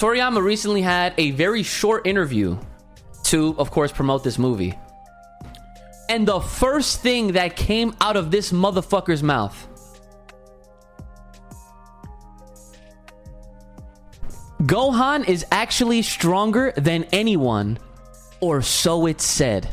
[0.00, 2.56] Toriyama recently had a very short interview
[3.24, 4.78] to, of course, promote this movie.
[6.08, 9.68] And the first thing that came out of this motherfucker's mouth
[14.62, 17.78] Gohan is actually stronger than anyone,
[18.40, 19.68] or so it's said.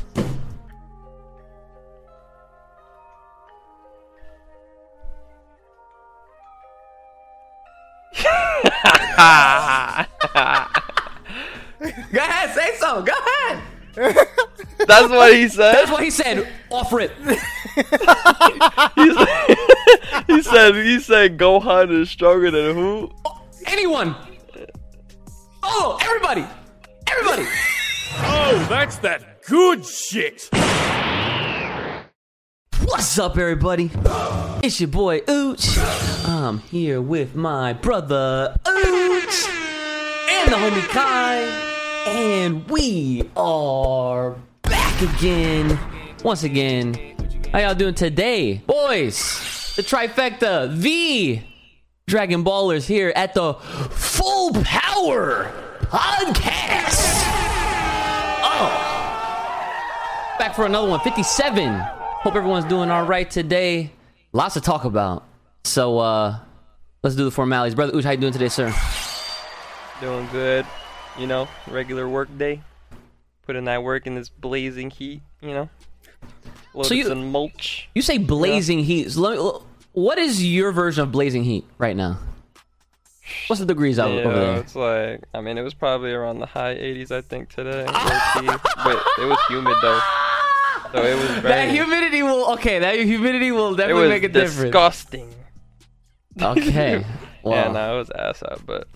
[13.97, 15.73] That's what he said.
[15.73, 16.47] That's what he said.
[16.69, 17.11] Offer it.
[18.95, 19.57] he, said
[20.27, 23.11] he said he said Gohan is stronger than who?
[23.25, 24.15] Oh, anyone.
[25.63, 26.45] Oh, everybody.
[27.11, 27.47] Everybody.
[28.19, 30.49] Oh, that's that good shit.
[32.85, 33.91] What's up, everybody?
[34.63, 35.77] It's your boy Ooch.
[36.27, 41.66] I'm here with my brother Ooch and the homie Kai.
[42.09, 45.77] And we are back again.
[46.23, 46.93] Once again.
[47.51, 48.61] How y'all doing today?
[48.65, 51.41] Boys, the trifecta, the
[52.07, 57.03] Dragon Ballers here at the Full Power Podcast.
[58.41, 58.69] Oh.
[60.39, 61.77] Back for another one, 57.
[61.77, 63.91] Hope everyone's doing all right today.
[64.31, 65.25] Lots to talk about.
[65.65, 66.39] So uh
[67.03, 67.75] let's do the formalities.
[67.75, 68.73] Brother Ooch, how you doing today, sir?
[69.99, 70.65] Doing good.
[71.17, 72.61] You know, regular work day.
[73.45, 75.21] Putting that work in this blazing heat.
[75.41, 75.69] You know.
[76.73, 77.89] Loaded So you- some mulch.
[77.95, 79.11] You say blazing heat.
[79.11, 79.59] So let me-
[79.93, 82.19] what is your version of blazing heat right now?
[83.47, 84.57] What's the degrees out Yeah, over there?
[84.59, 89.03] it's like I mean it was probably around the high 80s I think today, but
[89.19, 89.99] it was humid though,
[90.93, 91.41] so it was very.
[91.41, 92.79] That humidity will okay.
[92.79, 94.61] That humidity will it definitely was make a difference.
[94.61, 95.33] disgusting.
[96.41, 97.03] Okay.
[97.43, 98.87] Well, Yeah, no, it was ass out, but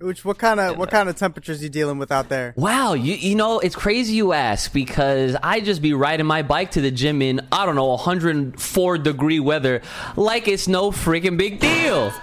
[0.00, 2.54] Which what kind of what kind of temperatures you dealing with out there?
[2.56, 6.70] Wow, you you know it's crazy you ask because I just be riding my bike
[6.72, 9.82] to the gym in I don't know 104 degree weather
[10.16, 12.14] like it's no freaking big deal.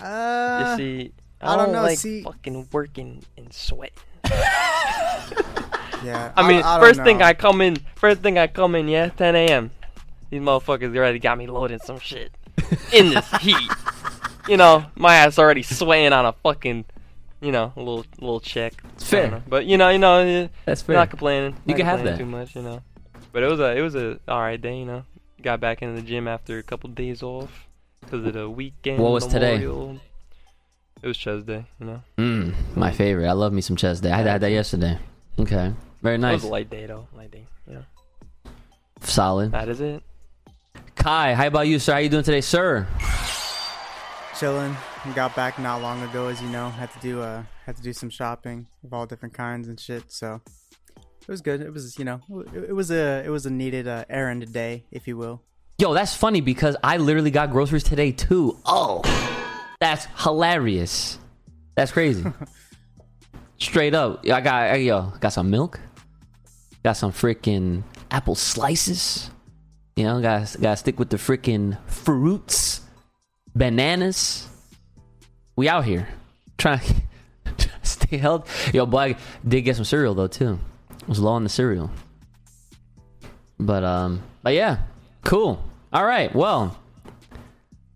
[0.00, 1.12] Uh, you see,
[1.42, 3.98] I, I don't, don't know, like see- fucking working and sweating.
[4.24, 6.32] yeah.
[6.36, 7.20] I mean, don't first thing.
[7.20, 9.70] I come in, first thing I come in, yeah, 10 a.m.
[10.30, 12.32] These motherfuckers already got me loading some shit
[12.94, 13.70] in this heat.
[14.48, 16.84] You know, my ass already swaying on a fucking,
[17.40, 18.72] you know, a little little check.
[18.94, 19.30] It's fair.
[19.30, 19.42] Know.
[19.46, 20.96] But you know, you know, That's fair.
[20.96, 21.52] not complaining.
[21.66, 22.18] You not can have that.
[22.18, 22.82] too much, you know.
[23.32, 25.04] But it was a it was a all right day, you know.
[25.42, 27.68] Got back into the gym after a couple days off
[28.00, 28.98] because of the weekend.
[28.98, 29.56] What was today?
[31.00, 32.02] It was Chest Day, you know.
[32.16, 33.28] Mm, my favorite.
[33.28, 34.10] I love me some chest day.
[34.10, 34.98] I had that yesterday.
[35.38, 35.72] Okay.
[36.02, 36.32] Very It nice.
[36.42, 37.46] was a light day though, light day.
[37.70, 37.82] Yeah,
[39.02, 39.52] Solid.
[39.52, 40.02] that is it.
[40.96, 41.92] Kai, how about you, sir?
[41.92, 42.88] How you doing today, sir?
[44.38, 44.76] Chilling.
[45.14, 46.70] Got back not long ago, as you know.
[46.70, 50.04] Had to do uh had to do some shopping of all different kinds and shit.
[50.12, 50.40] So
[50.96, 51.60] it was good.
[51.60, 52.20] It was you know
[52.54, 55.42] it, it was a it was a needed uh, errand day, if you will.
[55.78, 58.58] Yo, that's funny because I literally got groceries today too.
[58.64, 59.02] Oh,
[59.80, 61.18] that's hilarious.
[61.74, 62.24] That's crazy.
[63.58, 65.80] Straight up, I got I, yo got some milk,
[66.84, 69.30] got some freaking apple slices.
[69.96, 72.77] You know, got got to stick with the freaking fruits,
[73.58, 74.48] bananas.
[75.56, 76.08] We out here
[76.56, 76.80] trying
[77.58, 78.76] to stay healthy.
[78.76, 80.58] Yo, boy, I did get some cereal though too.
[81.06, 81.90] Was low on the cereal.
[83.58, 84.78] But um, but yeah,
[85.24, 85.62] cool.
[85.92, 86.78] All right, well,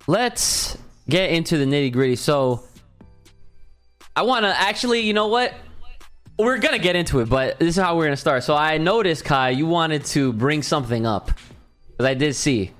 [0.07, 0.77] let's
[1.09, 2.17] get into the nitty gritty.
[2.17, 2.65] So,
[4.17, 5.55] I want to actually, you know what?
[6.39, 8.43] We're gonna get into it, but this is how we're gonna start.
[8.43, 11.31] So I noticed, Kai, you wanted to bring something up,
[11.91, 12.73] because I did see.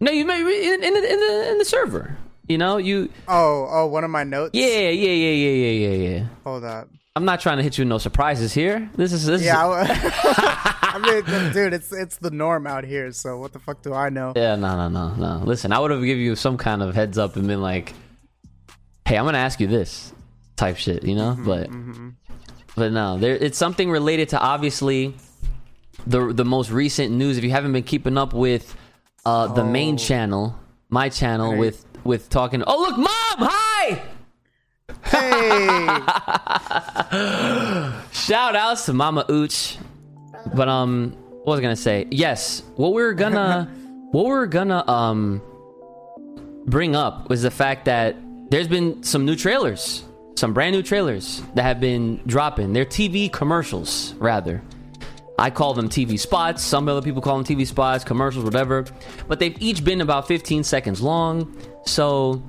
[0.00, 2.16] No, you may in, in, the, in the in the server.
[2.48, 4.50] You know, you Oh oh, one of my notes.
[4.54, 6.26] yeah yeah yeah yeah yeah yeah yeah.
[6.44, 6.88] Hold up.
[7.16, 8.88] I'm not trying to hit you with no surprises here.
[8.94, 13.12] This is this Yeah, is I, I mean, dude, it's it's the norm out here.
[13.12, 14.32] So what the fuck do I know?
[14.34, 15.44] Yeah, no, no, no, no.
[15.44, 17.92] Listen, I would have given you some kind of heads up and been like,
[19.04, 20.12] "Hey, I'm gonna ask you this,"
[20.56, 21.32] type shit, you know.
[21.32, 22.08] Mm-hmm, but, mm-hmm.
[22.74, 23.36] but no, there.
[23.36, 25.14] It's something related to obviously
[26.06, 27.38] the the most recent news.
[27.38, 28.74] If you haven't been keeping up with
[29.24, 29.98] uh, the main Oh.
[29.98, 30.56] channel,
[30.88, 31.58] my channel, Right.
[31.60, 32.62] with with talking.
[32.66, 34.02] Oh, look, mom, hi.
[35.04, 36.00] Hey,
[38.12, 39.76] Shout outs to Mama Ooch.
[40.54, 41.12] But um
[41.44, 42.06] what was I gonna say?
[42.10, 43.70] Yes, what we're gonna
[44.12, 45.42] what we're gonna um
[46.66, 48.16] bring up was the fact that
[48.50, 50.04] there's been some new trailers.
[50.36, 52.72] Some brand new trailers that have been dropping.
[52.72, 54.62] They're TV commercials, rather.
[55.40, 56.62] I call them TV spots.
[56.62, 58.84] Some other people call them TV spots, commercials, whatever.
[59.26, 61.56] But they've each been about 15 seconds long.
[61.86, 62.42] So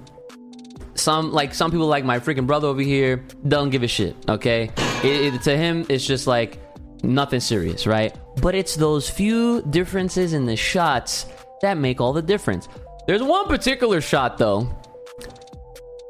[0.96, 4.18] some like some people like my freaking brother over here don't give a shit.
[4.28, 4.70] Okay,
[5.06, 6.60] it, it, to him it's just like
[7.02, 8.14] nothing serious, right?
[8.42, 11.28] But it's those few differences in the shots
[11.62, 12.68] that make all the difference.
[13.08, 14.70] There's one particular shot though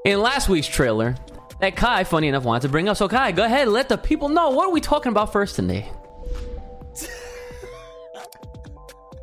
[0.04, 1.16] in last week's trailer
[1.60, 2.98] that Kai, funny enough, wanted to bring up.
[2.98, 5.88] So Kai, go ahead, let the people know what are we talking about first today.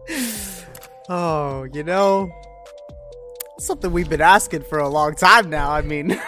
[1.10, 2.30] Oh, you know,
[3.58, 5.70] something we've been asking for a long time now.
[5.70, 6.08] I mean,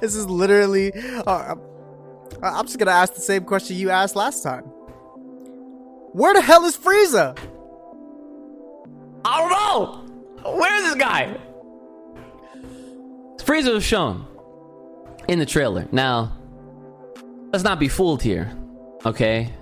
[0.00, 0.92] this is literally.
[1.26, 1.56] Uh,
[2.42, 4.62] I'm just gonna ask the same question you asked last time.
[6.12, 7.36] Where the hell is Frieza?
[9.24, 10.04] I don't know.
[10.52, 11.36] Where is this guy?
[13.38, 14.26] Frieza was shown
[15.26, 15.88] in the trailer.
[15.90, 16.36] Now,
[17.52, 18.56] let's not be fooled here,
[19.04, 19.52] okay?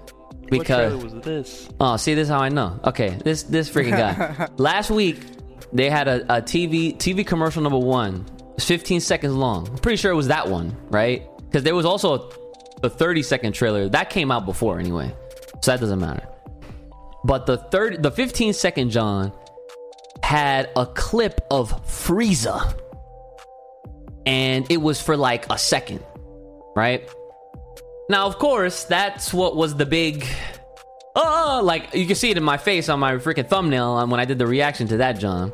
[0.51, 1.69] What was this?
[1.81, 2.79] Oh, see, this is how I know.
[2.85, 4.49] Okay, this this freaking guy.
[4.57, 5.19] Last week,
[5.73, 8.25] they had a, a TV TV commercial number one.
[8.55, 9.69] It's 15 seconds long.
[9.69, 11.27] I'm pretty sure it was that one, right?
[11.39, 12.31] Because there was also
[12.83, 15.15] a, a 30 second trailer that came out before anyway,
[15.63, 16.27] so that doesn't matter.
[17.25, 19.33] But the third, the 15 second John
[20.23, 22.79] had a clip of Frieza,
[24.25, 26.03] and it was for like a second,
[26.75, 27.09] right?
[28.09, 30.27] Now, of course, that's what was the big.
[31.15, 34.21] Oh, like you can see it in my face on my freaking thumbnail um, when
[34.21, 35.53] I did the reaction to that, John.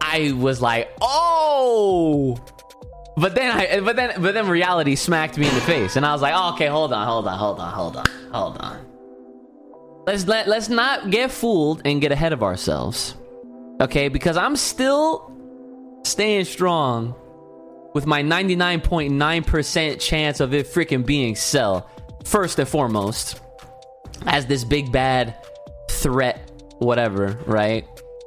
[0.00, 2.36] I was like, oh,
[3.16, 6.12] but then I, but then, but then reality smacked me in the face, and I
[6.12, 8.84] was like, oh, okay, hold on, hold on, hold on, hold on, hold on.
[10.06, 13.16] Let's let let's not get fooled and get ahead of ourselves,
[13.80, 14.08] okay?
[14.08, 15.32] Because I'm still
[16.04, 17.14] staying strong
[17.94, 21.88] with my 99.9% chance of it freaking being Cell,
[22.24, 23.40] first and foremost,
[24.26, 25.36] as this big bad
[25.90, 27.86] threat, whatever, right?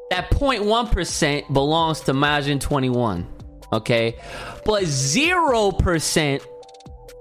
[0.10, 3.28] That 0.1% belongs to Majin 21,
[3.74, 4.16] okay?
[4.64, 6.46] But 0%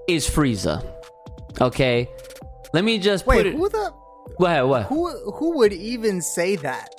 [0.08, 0.86] is Frieza,
[1.60, 2.08] okay?
[2.72, 3.54] Let me just Wait, put it.
[3.54, 3.92] who the
[4.38, 4.82] Go ahead, what?
[4.84, 6.90] who who would even say that?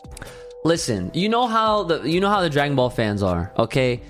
[0.66, 4.02] Listen, you know how the you know how the Dragon Ball fans are, okay?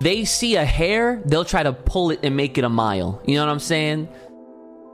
[0.00, 3.22] They see a hair, they'll try to pull it and make it a mile.
[3.24, 4.08] You know what I'm saying?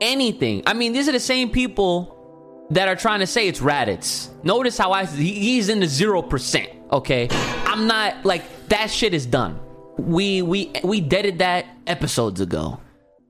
[0.01, 0.63] Anything.
[0.67, 4.29] I mean, these are the same people that are trying to say it's Raditz.
[4.45, 6.71] Notice how I he's in the zero percent.
[6.93, 7.29] Okay,
[7.65, 8.91] I'm not like that.
[8.91, 9.59] Shit is done.
[9.99, 12.81] We we we deaded that episodes ago.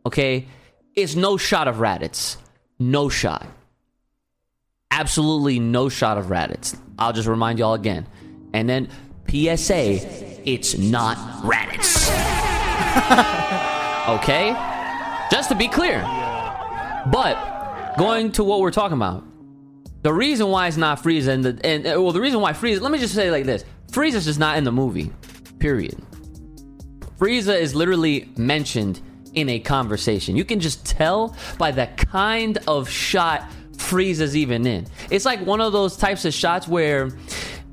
[0.07, 0.47] Okay,
[0.95, 2.37] it's no shot of Raditz.
[2.79, 3.47] No shot
[4.91, 6.79] absolutely no shot of Raditz.
[6.99, 8.07] I'll just remind y'all again.
[8.53, 8.89] And then
[9.29, 12.09] PSA, it's not Raditz.
[14.09, 14.53] okay?
[15.31, 16.01] Just to be clear.
[17.07, 19.25] But going to what we're talking about.
[20.03, 22.81] The reason why it's not Frieza and the and uh, well the reason why Frieza
[22.81, 23.65] let me just say like this.
[23.93, 25.13] Frieza's just not in the movie.
[25.59, 26.01] Period.
[27.19, 29.01] Frieza is literally mentioned
[29.35, 30.37] in a conversation.
[30.37, 34.87] You can just tell by the kind of shot Frieza's even in.
[35.11, 37.11] It's like one of those types of shots where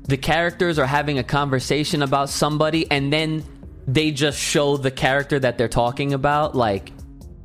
[0.08, 3.44] the characters are having a conversation about somebody and then
[3.86, 6.92] they just show the character that they're talking about like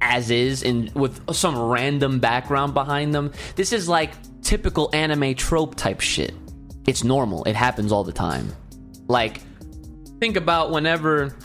[0.01, 3.31] as is and with some random background behind them.
[3.56, 4.12] This is like
[4.42, 6.33] typical anime trope type shit.
[6.88, 7.44] It's normal.
[7.45, 8.51] It happens all the time.
[9.07, 9.42] Like
[10.19, 11.36] think about whenever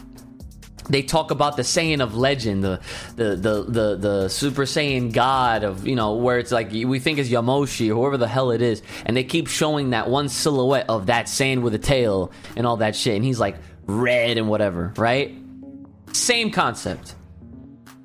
[0.89, 2.81] they talk about the Saiyan of legend, the
[3.17, 7.19] the the the, the Super Saiyan God of you know where it's like we think
[7.19, 11.07] is Yamoshi whoever the hell it is, and they keep showing that one silhouette of
[11.07, 14.93] that Saiyan with a tail and all that shit, and he's like red and whatever,
[14.97, 15.35] right?
[16.13, 17.15] Same concept.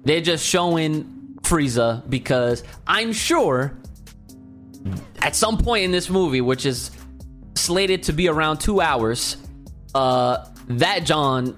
[0.03, 3.77] They're just showing Frieza because I'm sure
[5.22, 6.91] at some point in this movie, which is
[7.55, 9.38] slated to be around two hours,
[9.96, 11.55] uh, that John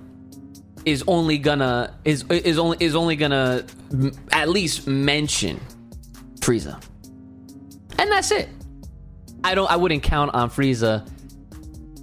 [0.85, 3.65] is only gonna is is only is only gonna
[4.31, 5.59] at least mention
[6.39, 6.81] Frieza,
[7.97, 8.49] and that's it.
[9.43, 9.69] I don't.
[9.69, 11.07] I wouldn't count on Frieza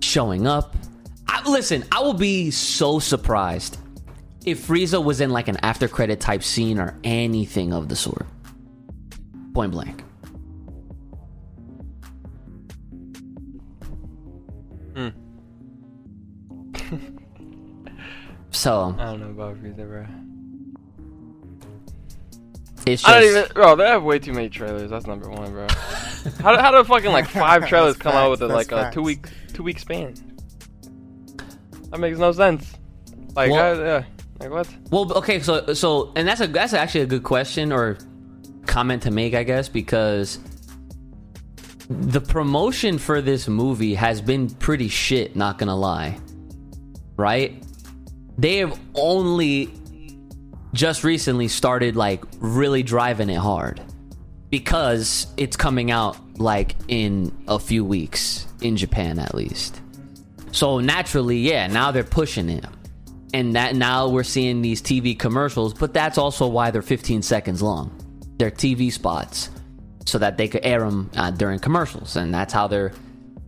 [0.01, 0.75] showing up.
[1.29, 3.79] I, listen, I will be so surprised
[4.45, 8.27] if Frieza was in like an after credit type scene or anything of the sort.
[9.55, 10.03] Point blank.
[18.63, 20.07] So I don't know about Frieza, bro.
[22.87, 23.75] it's just I don't even, bro.
[23.75, 24.89] They have way too many trailers.
[24.89, 25.67] That's number one, bro.
[26.41, 28.93] how, how do fucking like five trailers That's come out with a, that's like a
[28.95, 30.15] two week two week span?
[31.91, 32.73] That makes no sense.
[33.35, 34.05] Like, Well- I- yeah,
[34.39, 34.69] like what?
[34.91, 37.99] Well, okay, so so and that's a that's actually a good question or
[38.67, 40.39] comment to make, I guess, because
[41.89, 46.17] the promotion for this movie has been pretty shit, not gonna lie.
[47.17, 47.61] Right?
[48.39, 49.73] They have only
[50.73, 53.81] just recently started like really driving it hard
[54.51, 59.81] because it's coming out like in a few weeks in Japan at least.
[60.53, 62.65] So naturally, yeah, now they're pushing it.
[63.35, 67.63] And that now we're seeing these TV commercials, but that's also why they're 15 seconds
[67.63, 67.91] long.
[68.37, 69.49] They're TV spots
[70.05, 72.93] so that they could air them uh, during commercials and that's how they're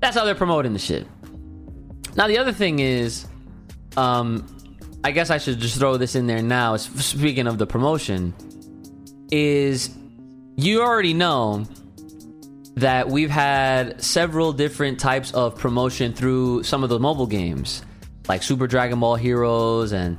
[0.01, 1.07] that's how they're promoting the shit.
[2.17, 3.27] Now the other thing is
[3.97, 4.47] um
[5.05, 6.77] I guess I should just throw this in there now.
[6.79, 8.33] Speaking of the promotion,
[9.31, 9.91] is
[10.57, 11.67] you already know
[12.77, 17.85] that we've had several different types of promotion through some of the mobile games,
[18.29, 20.19] like Super Dragon Ball Heroes and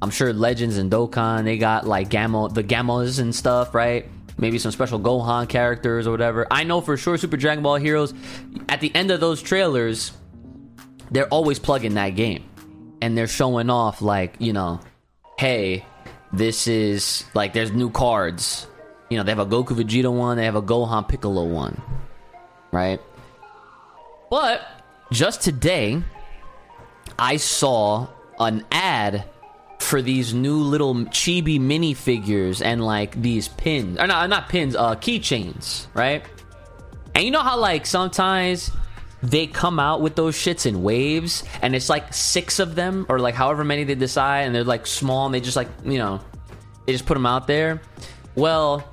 [0.00, 1.44] I'm sure Legends and Dokkan.
[1.44, 4.08] They got like Gamma, the Gammas and stuff, right?
[4.38, 6.46] Maybe some special Gohan characters or whatever.
[6.50, 8.14] I know for sure Super Dragon Ball Heroes.
[8.68, 10.12] At the end of those trailers,
[11.10, 12.44] they're always plugging that game,
[13.04, 14.80] and they're showing off like you know,
[15.38, 15.84] hey,
[16.32, 18.66] this is like there's new cards
[19.14, 21.80] you know, they have a Goku Vegeta one, they have a Gohan Piccolo one,
[22.72, 23.00] right?
[24.30, 24.66] But
[25.12, 26.02] just today,
[27.18, 28.08] I saw
[28.40, 29.24] an ad
[29.78, 34.96] for these new little chibi minifigures and like these pins, or not, not pins, uh,
[34.96, 36.24] keychains, right?
[37.14, 38.70] And you know how like sometimes
[39.24, 43.18] they come out with those shits in waves, and it's like six of them, or
[43.18, 46.20] like however many they decide, and they're like small, and they just like you know,
[46.84, 47.80] they just put them out there.
[48.34, 48.86] Well,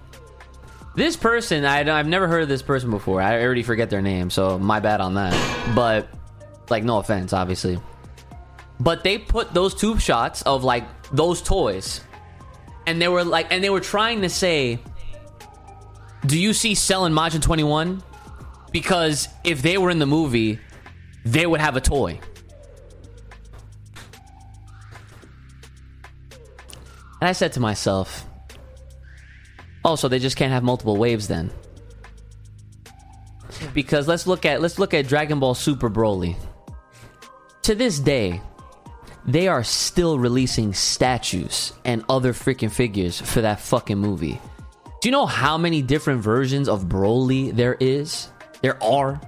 [0.96, 3.22] this person, I, I've never heard of this person before.
[3.22, 5.34] I already forget their name, so my bad on that.
[5.76, 6.08] But,
[6.70, 7.80] like, no offense, obviously.
[8.80, 12.02] But they put those tube shots of like those toys,
[12.88, 14.80] and they were like, and they were trying to say,
[16.26, 18.02] "Do you see selling Majin Twenty One?
[18.72, 20.60] Because if they were in the movie,
[21.25, 22.20] they would have a toy."
[27.20, 28.25] And I said to myself,
[29.84, 31.51] Oh, so they just can't have multiple waves then?
[33.74, 36.36] Because let's look at let's look at Dragon Ball Super Broly.
[37.63, 38.42] To this day,
[39.25, 44.40] they are still releasing statues and other freaking figures for that fucking movie.
[45.01, 48.30] Do you know how many different versions of Broly there is?
[48.62, 49.20] There are.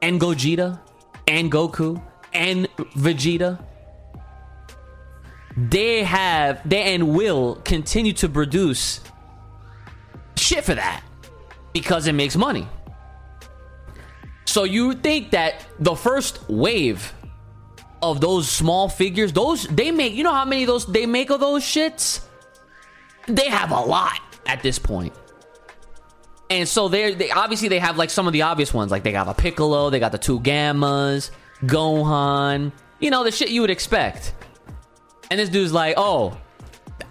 [0.00, 0.80] And Gogeta,
[1.28, 2.02] and Goku,
[2.32, 3.62] and Vegeta.
[5.56, 9.00] They have, they and will continue to produce
[10.36, 11.02] shit for that
[11.72, 12.66] because it makes money.
[14.44, 17.12] So you think that the first wave
[18.02, 21.30] of those small figures, those they make, you know how many of those they make
[21.30, 22.24] of those shits?
[23.26, 25.14] They have a lot at this point.
[26.52, 29.12] And so they're they obviously they have like some of the obvious ones, like they
[29.12, 31.30] got a Piccolo, they got the two Gammas,
[31.62, 34.34] Gohan, you know, the shit you would expect.
[35.30, 36.38] And this dude's like, oh,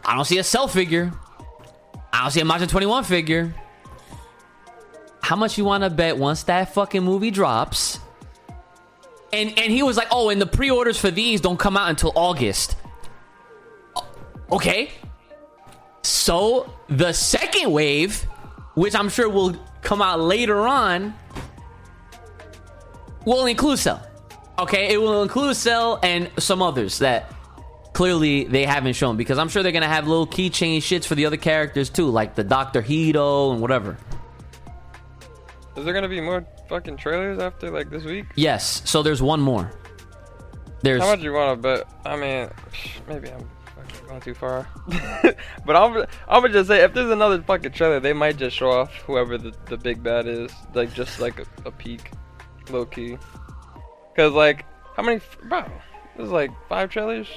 [0.05, 1.11] I don't see a Cell figure.
[2.13, 3.55] I don't see a Majin 21 figure.
[5.23, 7.97] How much you want to bet once that fucking movie drops?
[9.33, 12.11] And and he was like, "Oh, and the pre-orders for these don't come out until
[12.15, 12.75] August."
[14.51, 14.91] Okay.
[16.03, 18.27] So, the second wave,
[18.75, 21.13] which I'm sure will come out later on,
[23.25, 24.05] will include Cell.
[24.59, 27.33] Okay, it will include Cell and some others that
[27.93, 31.25] clearly they haven't shown because I'm sure they're gonna have little keychain shits for the
[31.25, 33.97] other characters too, like the Doctor Hedo and whatever.
[35.75, 38.25] Is there gonna be more fucking trailers after like this week?
[38.35, 38.81] Yes.
[38.89, 39.71] So there's one more.
[40.81, 41.87] There's how much you want to bet?
[42.05, 42.49] I mean,
[43.07, 43.47] maybe I'm
[44.07, 44.67] going too far,
[45.65, 48.71] but I'm I'm gonna just say if there's another fucking trailer, they might just show
[48.71, 52.11] off whoever the the big bad is, like just like a, a peek,
[52.69, 53.17] low key.
[54.15, 55.21] Cause like how many?
[55.43, 55.65] Bro,
[56.17, 57.27] there's like five trailers.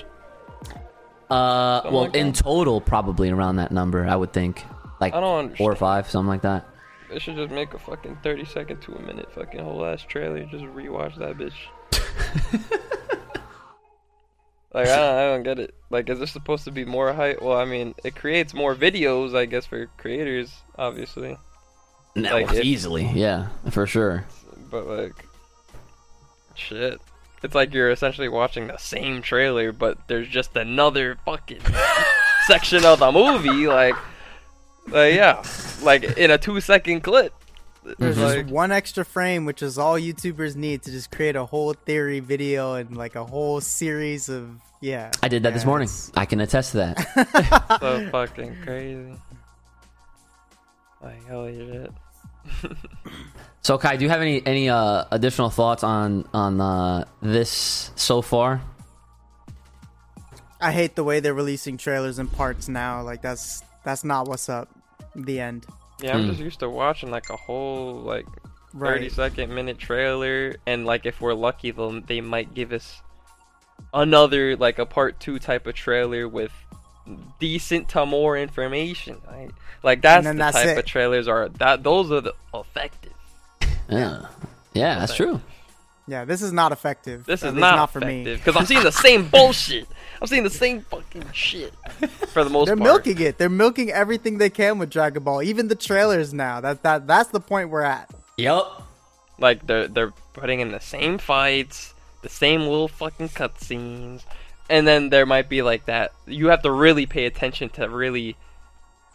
[1.31, 4.63] Uh, well, like in total, probably around that number, I would think.
[5.01, 6.69] Like I don't four or five, something like that.
[7.11, 10.45] They should just make a fucking thirty second to a minute fucking whole ass trailer.
[10.45, 12.91] Just rewatch that bitch.
[14.75, 15.75] like I don't, I don't get it.
[15.89, 17.41] Like, is there supposed to be more hype?
[17.41, 21.39] Well, I mean, it creates more videos, I guess, for creators, obviously.
[22.17, 24.27] No, like, easily, yeah, for sure.
[24.71, 25.25] But like,
[26.55, 27.01] shit.
[27.43, 31.61] It's like you're essentially watching the same trailer, but there's just another fucking
[32.47, 33.67] section of the movie.
[33.67, 33.95] Like,
[34.89, 35.45] like yeah,
[35.83, 37.33] like in a two second clip.
[37.99, 41.75] There's like, one extra frame, which is all YouTubers need to just create a whole
[41.75, 45.11] theory video and like a whole series of yeah.
[45.23, 45.87] I did that yeah, this morning.
[45.87, 47.79] it's- I can attest to that.
[47.81, 49.15] so fucking crazy.
[51.03, 51.93] Like holy shit.
[53.65, 58.21] So Kai, do you have any any uh, additional thoughts on on uh, this so
[58.21, 58.61] far?
[60.61, 63.01] I hate the way they're releasing trailers in parts now.
[63.01, 64.69] Like that's that's not what's up.
[65.17, 65.65] The end.
[66.01, 66.29] Yeah, I'm Hmm.
[66.29, 68.27] just used to watching like a whole like
[68.73, 68.95] Right.
[68.95, 73.01] 30 second minute trailer and like if we're lucky they'll they might give us
[73.93, 76.51] another like a part 2 type of trailer with
[77.39, 79.51] decent to more information right?
[79.83, 80.79] like that's the that's type it.
[80.79, 83.13] of trailers are that those are the effective
[83.89, 84.27] Yeah,
[84.73, 85.41] yeah, that's true.
[86.07, 87.25] Yeah, this is not effective.
[87.27, 88.23] this is not, not for me.
[88.23, 89.87] effective because i'm seeing the same bullshit
[90.25, 91.75] i'm seeing the same fucking shit
[92.33, 92.67] for the most part.
[92.67, 93.37] They're part milking it.
[93.39, 95.43] They're milking everything they can with Dragon Ball.
[95.43, 96.61] Even the trailers now.
[96.61, 98.11] That that that's the point we're at.
[98.39, 98.65] Yep.
[99.39, 104.23] Like they're they're putting in the same fights, the same little fucking cutscenes,
[104.71, 106.13] and then there might be like that.
[106.27, 108.37] You have to really pay attention to really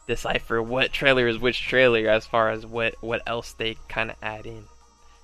[0.08, 4.16] decipher what trailer is which trailer as far as what what else they kind of
[4.22, 4.54] add in.
[4.58, 4.66] And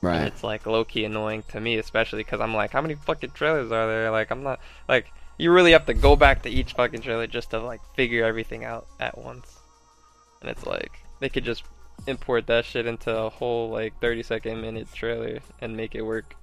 [0.01, 0.27] Right.
[0.27, 3.72] it's like low key annoying to me, especially because I'm like, how many fucking trailers
[3.72, 4.12] are there?
[4.12, 7.51] Like I'm not like you really have to go back to each fucking trailer just
[7.51, 9.60] to like figure everything out at once.
[10.42, 11.63] And it's like they could just
[12.08, 16.36] import that shit into a whole like 30 second minute trailer and make it work.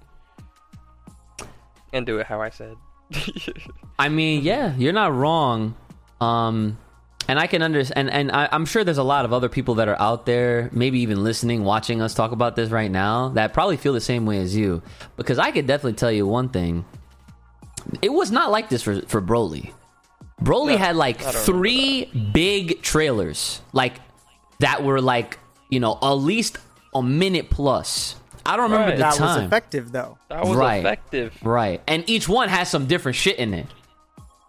[1.92, 2.76] And do it how I said.
[3.98, 5.74] I mean, yeah, you're not wrong.
[6.20, 6.78] Um,
[7.28, 9.76] and I can understand, and, and I, I'm sure there's a lot of other people
[9.76, 13.52] that are out there, maybe even listening, watching us talk about this right now, that
[13.52, 14.82] probably feel the same way as you.
[15.16, 16.84] Because I could definitely tell you one thing:
[18.02, 19.72] it was not like this for for Broly.
[20.42, 23.94] Broly No, had like three big trailers, like
[24.60, 25.38] that were like
[25.70, 26.58] you know at least
[26.94, 28.16] a minute plus.
[28.44, 28.96] I don't remember Right.
[28.96, 29.26] the That time.
[29.28, 30.18] That was effective though.
[30.28, 30.80] that was Right.
[30.80, 31.32] effective.
[31.42, 31.80] Right.
[31.86, 33.66] And each one has some different shit in it.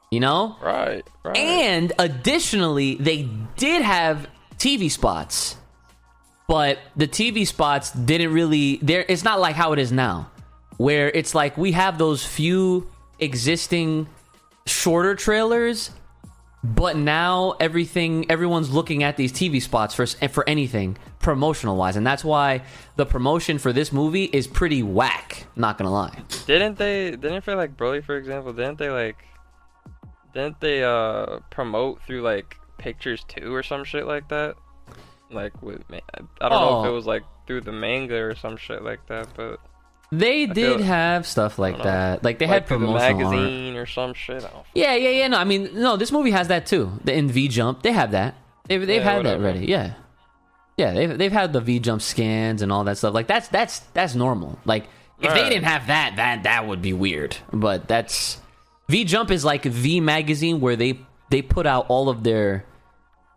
[0.10, 0.56] You know?
[0.62, 1.38] Right, right.
[1.38, 5.58] And additionally, they did have TV spots.
[6.48, 10.30] But the TV spots didn't really there it's not like how it is now.
[10.78, 12.90] Where it's like we have those few
[13.20, 14.08] existing
[14.66, 15.92] shorter trailers,
[16.64, 22.06] but now everything everyone's looking at these TV spots for for anything promotional wise, and
[22.08, 22.62] that's why
[22.96, 25.46] the promotion for this movie is pretty whack.
[25.56, 26.18] Not gonna lie.
[26.48, 27.12] Didn't they?
[27.12, 28.54] Didn't for like Broly, for example?
[28.54, 29.18] Didn't they like?
[30.34, 34.56] Didn't they uh promote through like pictures too or some shit like that?
[35.30, 36.00] Like with I
[36.50, 36.90] don't know if Oh.
[36.90, 39.60] it was like through the manga or some shit like that, but
[40.18, 42.24] They did like- have stuff like that.
[42.24, 43.36] Like they like had through the promotional art.
[43.36, 44.44] magazine or some shit.
[44.74, 45.28] Yeah, yeah, yeah.
[45.28, 45.98] No, I mean, no.
[45.98, 46.92] This movie has that too.
[47.04, 48.36] The in V Jump, they have that.
[48.68, 49.44] They've they've Yeah, had that whatever.
[49.44, 49.66] ready.
[49.68, 49.94] Yeah,
[50.78, 50.92] yeah.
[50.94, 53.14] They've they've had the V Jump scans and all that stuff.
[53.14, 54.60] Like that's that's that's normal.
[54.66, 54.86] Like
[55.20, 55.50] if they Right.
[55.50, 57.36] didn't have that, that that would be weird.
[57.52, 58.40] But that's
[58.90, 61.00] V Jump is like V magazine where they
[61.30, 62.66] they put out all of their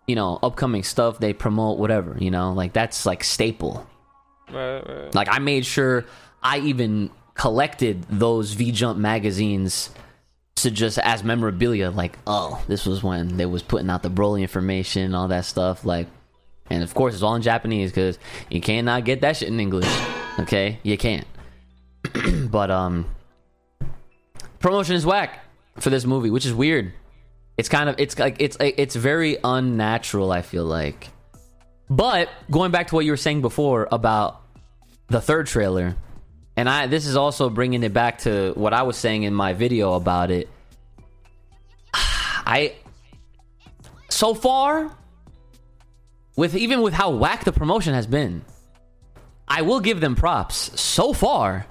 [0.07, 1.19] you know upcoming stuff.
[1.19, 2.17] They promote whatever.
[2.19, 3.87] You know, like that's like staple.
[4.53, 5.15] Right, right.
[5.15, 6.05] Like I made sure
[6.47, 9.91] I even collected those V Jump magazines
[10.57, 11.91] to just as memorabilia.
[11.91, 15.45] Like, oh, this was when they was putting out the Broly information, and all that
[15.45, 15.85] stuff.
[15.85, 16.07] Like,
[16.71, 19.89] and of course it's all in Japanese because you cannot get that shit in English.
[20.39, 21.27] Okay, you can't.
[22.49, 23.07] but um,
[24.61, 25.41] promotion is whack
[25.81, 26.93] for this movie, which is weird.
[27.57, 30.31] It's kind of it's like it's it's very unnatural.
[30.31, 31.09] I feel like.
[31.91, 34.43] But going back to what you were saying before about
[35.09, 35.97] the third trailer,
[36.57, 39.53] and I this is also bringing it back to what I was saying in my
[39.53, 40.49] video about it.
[41.95, 42.75] I
[44.09, 44.91] so far
[46.37, 48.45] with even with how whack the promotion has been,
[49.49, 50.81] I will give them props.
[50.81, 51.67] So far,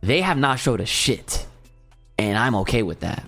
[0.00, 1.46] they have not showed a shit,
[2.18, 3.24] and I'm okay with that.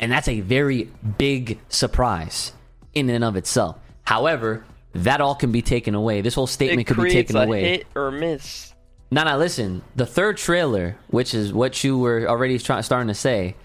[0.00, 0.84] And that's a very
[1.18, 2.52] big surprise
[2.94, 3.78] in and of itself.
[4.04, 6.20] However, that all can be taken away.
[6.20, 7.62] This whole statement it could be taken away.
[7.62, 8.72] hit or miss.
[9.10, 9.82] Now, now, listen.
[9.96, 13.56] The third trailer, which is what you were already try- starting to say,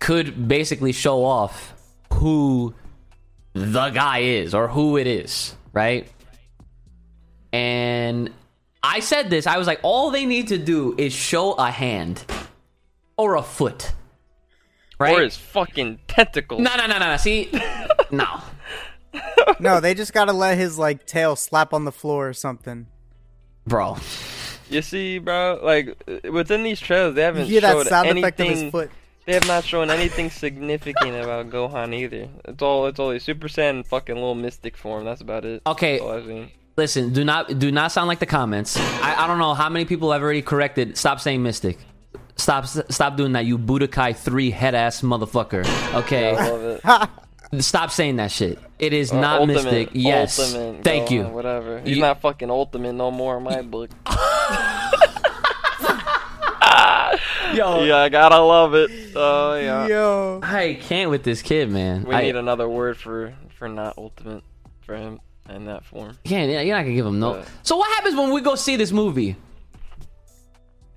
[0.00, 1.74] could basically show off
[2.12, 2.74] who
[3.52, 6.10] the guy is or who it is, right?
[7.52, 8.30] And
[8.82, 9.46] I said this.
[9.46, 12.24] I was like, all they need to do is show a hand
[13.16, 13.92] or a foot,
[14.98, 15.18] right?
[15.18, 16.60] Or his fucking tentacles.
[16.60, 17.10] no, no, no, no.
[17.10, 17.16] no.
[17.16, 17.50] See,
[18.10, 18.40] no.
[19.60, 22.86] No, they just gotta let his like tail slap on the floor or something.
[23.66, 23.98] Bro,
[24.68, 25.96] You see, bro, like
[26.30, 28.24] within these trailers, they haven't hear that showed sound anything.
[28.24, 28.90] effect of his foot?
[29.26, 32.28] They have not shown anything significant about Gohan either.
[32.44, 35.04] It's all it's all only Super Saiyan fucking little mystic form.
[35.04, 35.62] That's about it.
[35.66, 35.98] Okay.
[35.98, 37.12] I've listen.
[37.14, 38.76] Do not do not sound like the comments.
[38.76, 40.98] I, I don't know how many people have already corrected.
[40.98, 41.78] Stop saying mystic.
[42.36, 43.46] Stop stop doing that.
[43.46, 45.64] You Budokai three head ass motherfucker.
[45.94, 46.36] Okay.
[46.36, 47.08] I love it.
[47.60, 48.58] Stop saying that shit.
[48.78, 49.90] It is Or not ultimate, Mystic.
[49.92, 50.38] Yes.
[50.38, 51.22] Ultimate, Thank go you.
[51.24, 51.80] on, Whatever.
[51.80, 53.90] He's You- not fucking ultimate no more in my book.
[57.54, 58.90] Yo, yeah, I gotta love it.
[59.14, 59.86] Oh yeah.
[59.86, 60.40] Yo.
[60.42, 62.04] I can't with this kid, man.
[62.04, 64.42] We I need another word for for not ultimate
[64.80, 66.18] for him in that form.
[66.24, 66.50] can't.
[66.50, 66.62] Yeah.
[66.62, 67.36] You're not gonna give him no.
[67.36, 67.44] Yeah.
[67.62, 69.36] So what happens when we go see this movie?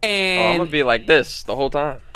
[0.03, 1.99] Oh, I'm And gonna be like this the whole time.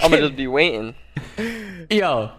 [0.00, 0.94] I'm gonna just be waiting.
[1.90, 2.30] yo,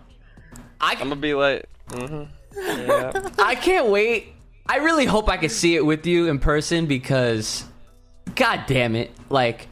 [0.79, 2.23] I I'm gonna be like, mm-hmm.
[2.55, 3.29] Yeah.
[3.39, 4.33] I can't wait.
[4.67, 7.65] I really hope I can see it with you in person because,
[8.35, 9.67] god damn it, like,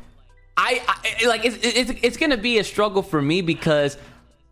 [0.58, 3.98] I, I like it's, it's it's gonna be a struggle for me because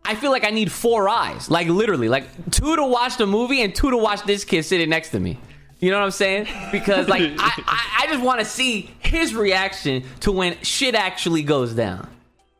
[0.04, 3.62] I feel like I need four eyes, like literally, like two to watch the movie
[3.62, 5.38] and two to watch this kid sitting next to me.
[5.78, 6.48] You know what I'm saying?
[6.72, 11.42] Because like I, I, I just want to see his reaction to when shit actually
[11.42, 12.08] goes down,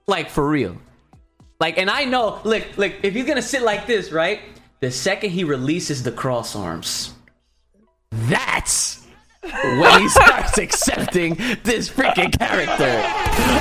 [0.06, 0.76] like for real.
[1.58, 4.40] Like, and I know, look, look, if he's gonna sit like this, right?
[4.80, 7.14] The second he releases the cross arms,
[8.10, 9.05] that's
[9.80, 12.84] when he starts accepting this freaking character.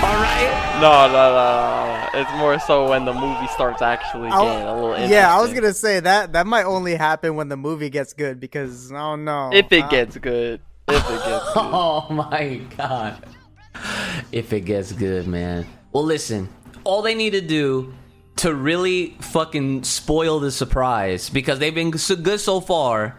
[0.06, 0.78] All right?
[0.82, 2.20] No, no, no, no, no.
[2.22, 5.12] It's more so when the movie starts actually I'll- getting a little interesting.
[5.12, 8.40] yeah, I was gonna say that that might only happen when the movie gets good
[8.40, 10.62] because I don't know If it Uh, gets good.
[10.88, 11.42] If it gets good.
[11.56, 13.24] Oh my god.
[14.32, 15.66] If it gets good, man.
[15.92, 16.50] Well, listen,
[16.84, 17.94] all they need to do
[18.38, 23.18] to really fucking spoil the surprise because they've been so good so far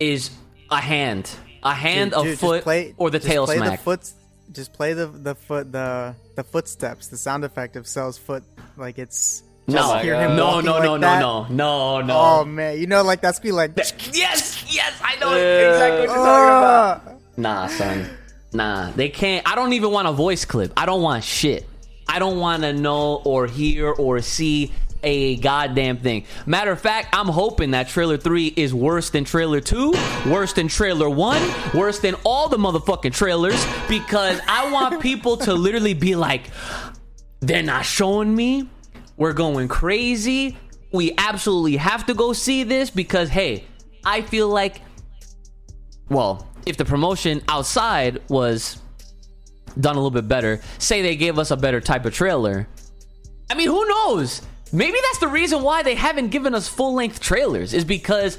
[0.00, 0.30] is
[0.70, 1.30] a hand.
[1.62, 3.78] A hand, dude, a dude, just foot, play- or the just tail play smack.
[3.78, 4.12] The foot,
[4.52, 8.42] just play the the foot the the footsteps, the sound effect of Cell's foot,
[8.76, 9.42] like it's.
[9.66, 12.16] no, just hear him no, walking no, like no, no, no, no, no.
[12.16, 13.72] Oh man, you know, like that's be like.
[13.76, 15.72] Yes, yes, I know Yeah.
[15.72, 17.02] exactly what you're talking about.
[17.06, 18.10] "Ah." Nah, son.
[18.52, 19.46] Nah, they can't.
[19.50, 20.72] I don't even want a voice clip.
[20.76, 21.66] I don't want shit.
[22.08, 26.24] I don't want to know or hear or see a goddamn thing.
[26.46, 29.94] Matter of fact, I'm hoping that trailer 3 is worse than trailer 2,
[30.26, 35.54] worse than trailer 1, worse than all the motherfucking trailers because I want people to
[35.54, 36.50] literally be like,
[37.40, 38.68] they're not showing me.
[39.16, 40.56] We're going crazy.
[40.92, 43.64] We absolutely have to go see this because, hey,
[44.04, 44.80] I feel like
[46.08, 48.80] well, if the promotion outside was
[49.78, 52.66] done a little bit better, say they gave us a better type of trailer.
[53.50, 54.42] I mean, who knows?
[54.72, 58.38] Maybe that's the reason why they haven't given us full length trailers, is because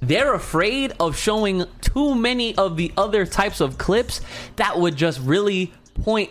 [0.00, 4.20] they're afraid of showing too many of the other types of clips
[4.56, 6.30] that would just really point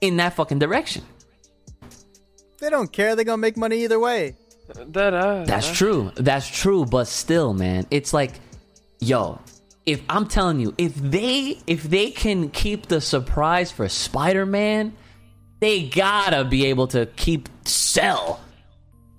[0.00, 1.02] in that fucking direction.
[2.60, 3.16] They don't care.
[3.16, 4.36] They're gonna make money either way.
[4.74, 6.12] That, uh, That's true.
[6.14, 8.32] That's true, but still, man, it's like,
[9.00, 9.40] yo,
[9.86, 14.92] if I'm telling you, if they if they can keep the surprise for Spider-Man,
[15.58, 18.40] they gotta be able to keep Cell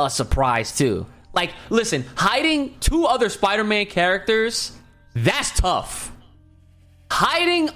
[0.05, 1.05] a surprise too.
[1.33, 4.75] Like, listen, hiding two other Spider-Man characters,
[5.15, 6.11] that's tough.
[7.09, 7.69] Hiding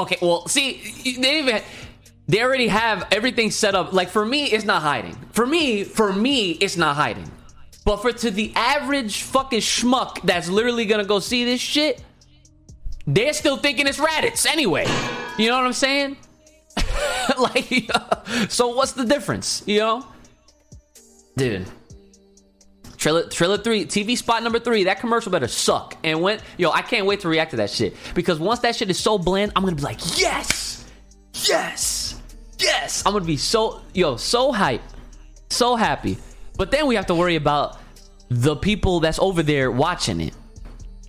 [0.00, 0.80] Okay, well, see,
[1.20, 1.60] they even
[2.26, 3.92] they already have everything set up.
[3.92, 5.14] Like for me, it's not hiding.
[5.32, 7.30] For me, for me, it's not hiding.
[7.84, 12.02] But for to the average fucking schmuck that's literally gonna go see this shit,
[13.06, 14.86] they're still thinking it's Raditz anyway.
[15.36, 16.16] You know what I'm saying?
[17.38, 17.90] like,
[18.48, 19.62] so what's the difference?
[19.66, 20.06] You know,
[21.36, 21.66] dude.
[22.96, 24.84] Trailer, trailer three, TV spot number three.
[24.84, 25.96] That commercial better suck.
[26.04, 28.90] And when, yo, I can't wait to react to that shit because once that shit
[28.90, 30.84] is so bland, I'm gonna be like, yes,
[31.32, 32.20] yes,
[32.58, 33.02] yes.
[33.06, 34.82] I'm gonna be so, yo, so hype,
[35.48, 36.18] so happy.
[36.58, 37.78] But then we have to worry about
[38.28, 40.34] the people that's over there watching it,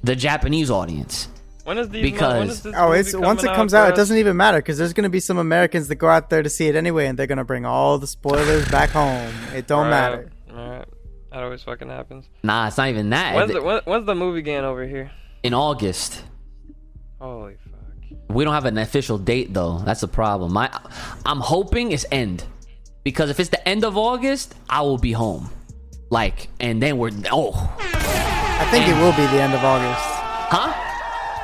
[0.02, 1.28] the Japanese audience.
[1.64, 2.02] When is these?
[2.04, 4.78] Because- when is this Oh, it's once it comes out, it doesn't even matter because
[4.78, 7.28] there's gonna be some Americans that go out there to see it anyway, and they're
[7.28, 9.32] gonna bring all the spoilers back home.
[9.56, 10.32] It don't matter.
[10.52, 10.86] Alright,
[11.32, 12.26] that always fucking happens.
[12.44, 13.36] Nah, it's not even that.
[13.36, 15.12] When's the, when, when's the movie getting over here?
[15.44, 16.24] In August.
[17.20, 18.20] Holy fuck!
[18.36, 19.80] We don't have an official date though.
[19.80, 20.58] That's the problem.
[20.58, 20.70] I,
[21.26, 22.44] I'm hoping it's end
[23.04, 25.50] because if it's the end of August, I will be home.
[26.10, 30.02] Like, and then we're oh, I think it will be the end of August.
[30.52, 30.81] huh?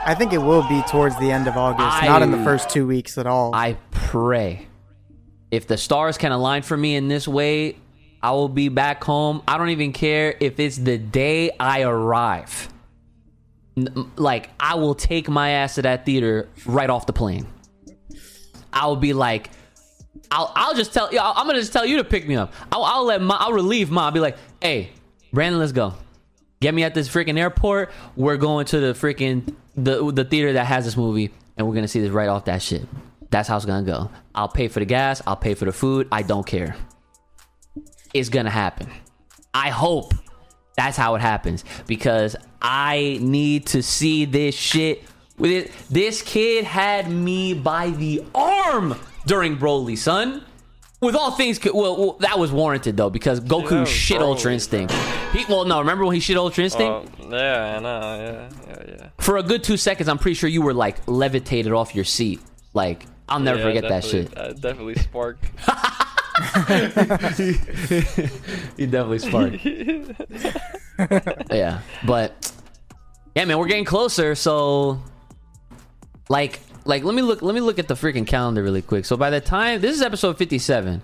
[0.07, 2.87] I think it will be towards the end of August, not in the first two
[2.87, 3.53] weeks at all.
[3.53, 4.65] I pray
[5.51, 7.75] if the stars can align for me in this way,
[8.23, 9.43] I will be back home.
[9.45, 12.69] I don't even care if it's the day I arrive.
[14.15, 17.45] Like, I will take my ass to that theater right off the plane.
[18.71, 19.51] I'll be like,
[20.31, 21.19] I'll, I'll just tell you.
[21.19, 22.53] I'm gonna just tell you to pick me up.
[22.71, 24.05] I'll, I'll let my, I'll relieve mom.
[24.05, 24.91] I'll be like, hey,
[25.33, 25.95] Brandon, let's go.
[26.59, 27.91] Get me at this freaking airport.
[28.15, 31.87] We're going to the freaking the the theater that has this movie, and we're gonna
[31.87, 32.87] see this right off that shit.
[33.29, 34.09] That's how it's gonna go.
[34.33, 35.21] I'll pay for the gas.
[35.27, 36.07] I'll pay for the food.
[36.11, 36.75] I don't care.
[38.13, 38.87] It's gonna happen.
[39.53, 40.13] I hope
[40.75, 45.03] that's how it happens because I need to see this shit.
[45.37, 48.95] With it, this kid had me by the arm
[49.27, 50.43] during Broly, son.
[50.99, 54.53] With all things, well, well that was warranted though because Goku was shit Broly, Ultra
[54.53, 54.93] Instinct.
[55.33, 57.11] He, well, no, remember when he shit Ultra Instinct?
[57.21, 57.99] Oh, yeah, I know.
[58.01, 59.09] Yeah, yeah, yeah.
[59.19, 62.39] For a good two seconds, I'm pretty sure you were like levitated off your seat.
[62.73, 64.35] Like I'll never Yeah, forget that shit.
[64.35, 65.45] Uh, definitely sparked.
[68.77, 69.65] You definitely sparked.
[71.51, 72.51] yeah, but
[73.35, 74.35] yeah, man, we're getting closer.
[74.35, 75.01] So,
[76.29, 77.41] like, like let me look.
[77.41, 79.05] Let me look at the freaking calendar really quick.
[79.05, 81.01] So by the time this is episode fifty-seven.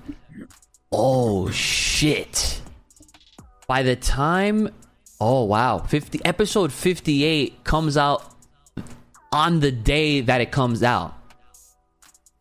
[0.91, 2.61] Oh shit!
[3.67, 4.69] By the time,
[5.19, 8.23] oh wow, fifty episode fifty-eight comes out
[9.31, 11.13] on the day that it comes out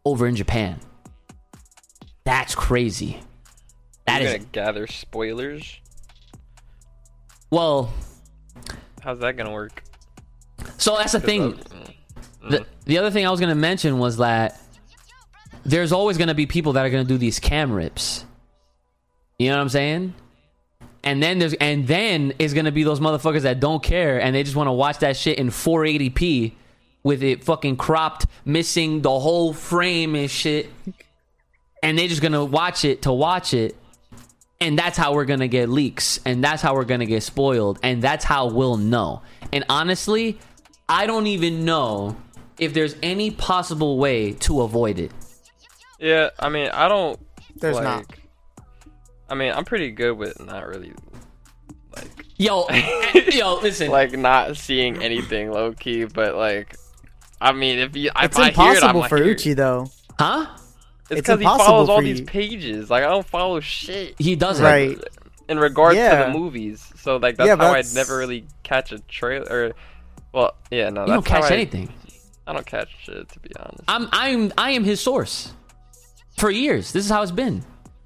[0.04, 0.78] over in Japan.
[2.24, 3.20] That's crazy.
[4.06, 5.80] That is gonna gather spoilers.
[7.50, 7.92] well.
[9.02, 9.82] How's that gonna work?
[10.78, 11.58] So that's the thing.
[12.48, 12.64] The, uh-huh.
[12.84, 14.60] the other thing I was going to mention was that
[15.64, 18.24] there's always going to be people that are going to do these cam rips.
[19.38, 20.14] You know what I'm saying?
[21.04, 24.34] And then there's and then is going to be those motherfuckers that don't care and
[24.34, 26.52] they just want to watch that shit in 480p
[27.02, 30.70] with it fucking cropped, missing the whole frame and shit.
[31.82, 33.76] And they're just going to watch it to watch it.
[34.60, 37.24] And that's how we're going to get leaks and that's how we're going to get
[37.24, 39.22] spoiled and that's how we'll know.
[39.52, 40.38] And honestly,
[40.88, 42.16] I don't even know
[42.62, 45.10] if there's any possible way to avoid it.
[45.98, 47.18] Yeah, I mean, I don't.
[47.56, 48.06] There's like, not.
[49.28, 50.92] I mean, I'm pretty good with not really,
[51.96, 52.66] like, Yo,
[53.32, 53.90] yo, listen.
[53.90, 56.04] like not seeing anything low key.
[56.04, 56.76] But like,
[57.40, 59.16] I mean, if you, if It's I hear it, I'm impossible like, for.
[59.22, 59.90] Uchi though.
[60.18, 60.46] huh?
[61.10, 62.88] It's It's because he follows all for these pages.
[62.90, 64.64] Like, I don't follow shit He doesn't.
[64.64, 64.98] Right.
[65.48, 66.86] in regards to the movies.
[66.96, 69.46] So like, that's Yeah, how that's- I never really catch a trailer.
[69.50, 69.72] Or,
[70.32, 71.92] well, yeah, no, You that's don't catch how I, anything.
[72.46, 73.82] I don't catch shit to be honest.
[73.88, 75.52] I'm I'm I am his source.
[76.36, 76.92] For years.
[76.92, 77.62] This is how it's been.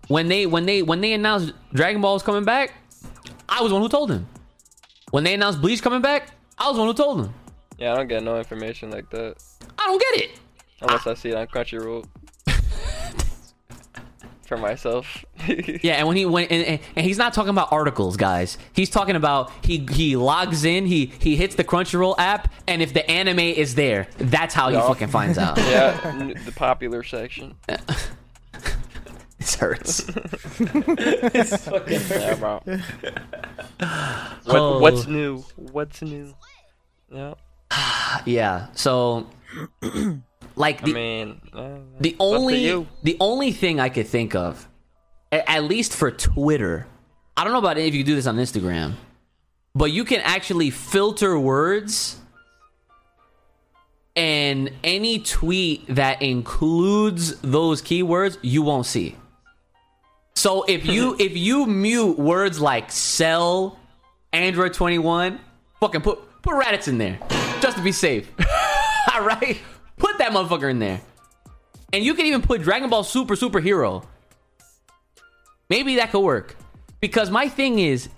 [0.08, 2.72] When they when they when they announced Dragon Ball was coming back,
[3.48, 4.26] I was the one who told him.
[5.10, 7.34] When they announced Bleach coming back, I was the one who told him.
[7.78, 9.36] Yeah, I don't get no information like that
[9.78, 10.30] I don't get it.
[10.80, 12.06] unless I see it on Crunchyroll.
[14.46, 15.24] For myself.
[15.82, 18.56] Yeah, and when he went and, and, and he's not talking about articles, guys.
[18.72, 22.92] He's talking about he he logs in, he he hits the Crunchyroll app, and if
[22.94, 25.56] the anime is there, that's how he fucking finds out.
[25.66, 25.92] Yeah,
[26.44, 27.54] the popular section.
[29.38, 30.02] It hurts.
[30.58, 32.60] Yeah, bro.
[34.44, 34.78] What, Oh.
[34.80, 35.44] What's new?
[35.56, 36.34] What's new?
[37.12, 37.34] Yeah,
[38.24, 38.66] yeah.
[38.74, 39.26] So,
[40.56, 44.08] like I the mean, uh, the it's up to only the only thing I could
[44.08, 44.66] think of,
[45.30, 46.86] at least for Twitter,
[47.36, 48.94] I don't know about if you do this on Instagram,
[49.74, 52.18] but you can actually filter words.
[54.18, 59.14] And any tweet that includes those keywords, you won't see.
[60.34, 63.78] So if you if you mute words like Cell,
[64.32, 65.38] Android 21,
[65.80, 67.18] fucking put put Raditz in there
[67.60, 68.30] just to be safe.
[69.14, 69.58] All right,
[69.96, 71.00] put that motherfucker in there,
[71.92, 74.04] and you can even put Dragon Ball Super Superhero.
[75.68, 76.56] Maybe that could work,
[77.00, 78.08] because my thing is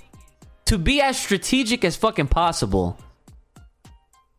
[0.66, 2.98] to be as strategic as fucking possible.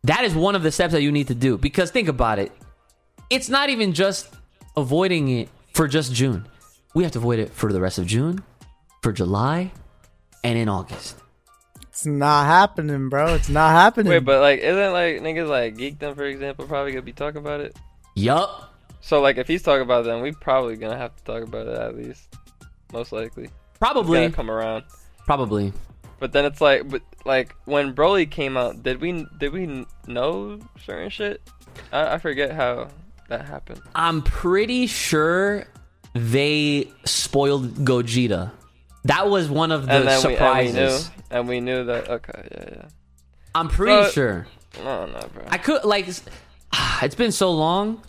[0.04, 1.58] That is one of the steps that you need to do.
[1.58, 2.52] Because think about it,
[3.28, 4.32] it's not even just
[4.76, 6.46] avoiding it for just June.
[6.94, 8.42] We have to avoid it for the rest of June,
[9.02, 9.72] for July,
[10.42, 11.19] and in August.
[12.00, 13.34] It's not happening, bro.
[13.34, 14.08] It's not happening.
[14.10, 17.60] Wait, but like, isn't like niggas like Geekdom, for example, probably gonna be talking about
[17.60, 17.76] it?
[18.14, 18.72] Yup.
[19.02, 21.66] So like, if he's talking about it, then we probably gonna have to talk about
[21.66, 22.34] it at least,
[22.90, 23.50] most likely.
[23.78, 24.20] Probably.
[24.20, 24.84] gonna come around.
[25.26, 25.74] Probably.
[26.20, 30.58] But then it's like, but like when Broly came out, did we did we know
[30.82, 31.42] certain shit?
[31.92, 32.88] I, I forget how
[33.28, 33.82] that happened.
[33.94, 35.66] I'm pretty sure
[36.14, 38.52] they spoiled Gogeta.
[39.04, 41.10] That was one of the and surprises.
[41.10, 42.08] we and we knew and we knew that.
[42.10, 42.88] Okay, yeah, yeah.
[43.54, 44.46] I'm pretty So- sure.
[44.84, 45.44] No, no, bro.
[45.48, 46.06] I could like
[47.02, 48.02] it's- been so long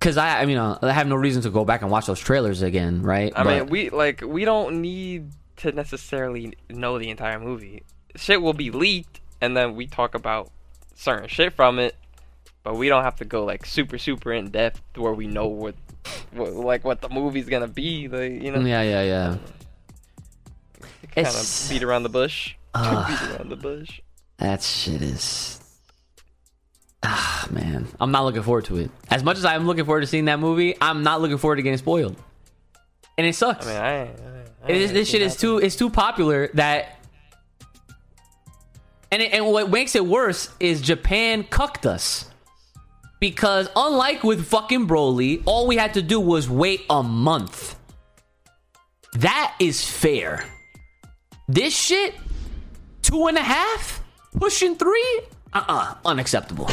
[0.00, 2.20] cuz I I mean uh, I have no reason to go back and watch those
[2.20, 3.32] trailers again, right?
[3.34, 7.82] I But- mean, we like we don't need to necessarily know the entire movie.
[8.14, 10.50] Shit will be leaked, and then we talk about
[10.94, 11.96] certain shit from it,
[12.62, 15.74] but we don't have to go like super super in depth where we know what,
[16.32, 18.06] what like what the movie's gonna be.
[18.08, 19.36] Like you know, yeah, yeah, yeah.
[21.14, 22.54] Kind of beat around the bush.
[22.74, 24.00] Beat around the bush.
[24.38, 25.60] That shit is.
[27.02, 27.86] Ah, man.
[28.00, 28.90] I'm not looking forward to it.
[29.10, 31.62] As much as I'm looking forward to seeing that movie, I'm not looking forward to
[31.62, 32.16] getting spoiled.
[33.16, 33.66] and it sucks.
[33.66, 33.94] I mean, I.
[34.00, 34.04] I,
[34.64, 36.96] I It is, this shit is too it's too popular that
[39.10, 42.30] and it, and what makes it worse is Japan cucked us
[43.20, 47.76] because unlike with fucking Broly, all we had to do was wait a month.
[49.14, 50.44] That is fair.
[51.48, 52.14] This shit,
[53.00, 54.02] two and a half,
[54.36, 55.22] pushing three,
[55.54, 56.68] uh uh unacceptable.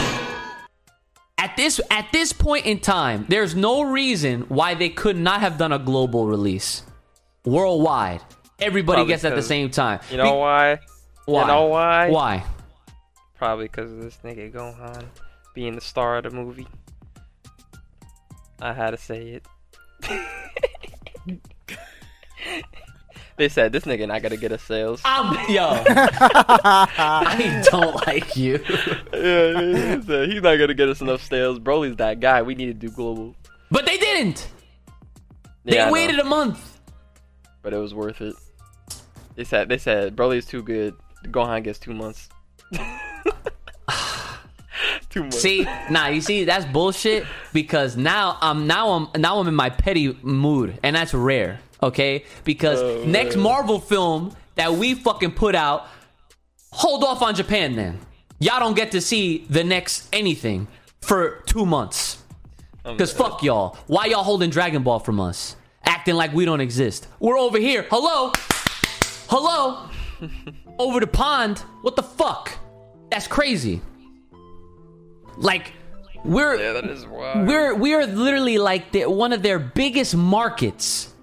[1.37, 5.57] At this at this point in time, there's no reason why they could not have
[5.57, 6.83] done a global release
[7.45, 8.19] worldwide.
[8.59, 10.01] Everybody Probably gets at the same time.
[10.11, 10.79] You know why?
[11.25, 11.41] why?
[11.41, 12.09] You know why?
[12.09, 12.45] Why?
[13.35, 15.05] Probably because of this nigga Gohan
[15.53, 16.67] being the star of the movie.
[18.59, 19.45] I had to say it.
[23.37, 25.01] they said this nigga not gonna get us sales.
[25.05, 25.83] I'm yo.
[25.87, 28.53] I don't like you.
[29.13, 31.59] yeah, he said he's not gonna get us enough sales.
[31.59, 32.41] Broly's that guy.
[32.41, 33.35] We need to do global.
[33.71, 34.47] But they didn't.
[35.65, 36.79] They Yeah, waited a month.
[37.61, 38.35] but it was worth it.
[39.35, 40.95] They said they said Broly's too good.
[41.25, 42.29] Gohan gets two months.
[45.09, 45.39] two months.
[45.39, 49.69] See, nah, you see, that's bullshit because now I'm now I'm now I'm in my
[49.69, 51.59] petty mood, and that's rare.
[51.83, 53.43] Okay, because Oh, next man.
[53.43, 55.87] Marvel film that we fucking put out,
[56.71, 57.75] hold off on Japan.
[57.75, 57.99] Then
[58.39, 60.67] y'all don't get to see the next anything
[61.01, 62.21] for two months.
[62.85, 63.77] Oh, Cause fuck y'all.
[63.87, 65.55] Why y'all holding Dragon Ball from us?
[65.83, 67.07] Acting like we don't exist.
[67.19, 67.85] We're over here.
[67.89, 68.31] Hello?
[69.27, 69.89] Hello?
[70.79, 71.59] over the pond?
[71.81, 72.51] What the fuck?
[73.11, 73.81] That's crazy.
[75.37, 75.73] Like,
[76.23, 77.47] we're Yeah, that is wild.
[77.47, 81.13] we're we're literally like the, one of their biggest markets,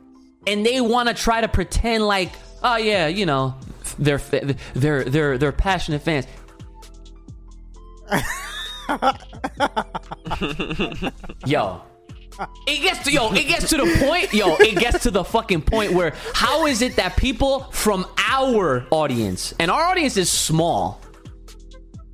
[0.47, 3.55] and they want to try to pretend like, oh yeah, you know,
[3.99, 4.19] they're
[4.75, 6.27] they're they're they're passionate fans.
[11.47, 11.83] yo,
[12.67, 15.63] it gets to yo, it gets to the point, yo, it gets to the fucking
[15.63, 21.01] point where how is it that people from our audience, and our audience is small,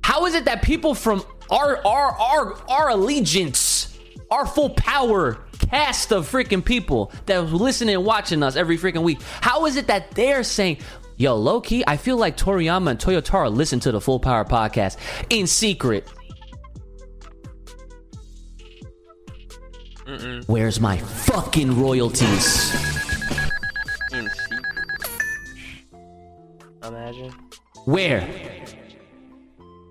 [0.03, 3.97] how is it that people from our our our our allegiance,
[4.29, 9.03] our full power cast of freaking people that was listening and watching us every freaking
[9.03, 10.77] week, how is it that they're saying,
[11.17, 14.97] "Yo, low key, I feel like Toriyama and Toyotaro listen to the Full Power podcast
[15.29, 16.07] in secret."
[20.47, 22.73] Where's my fucking royalties?
[24.11, 24.65] in secret.
[26.83, 27.31] Imagine.
[27.85, 28.27] Where?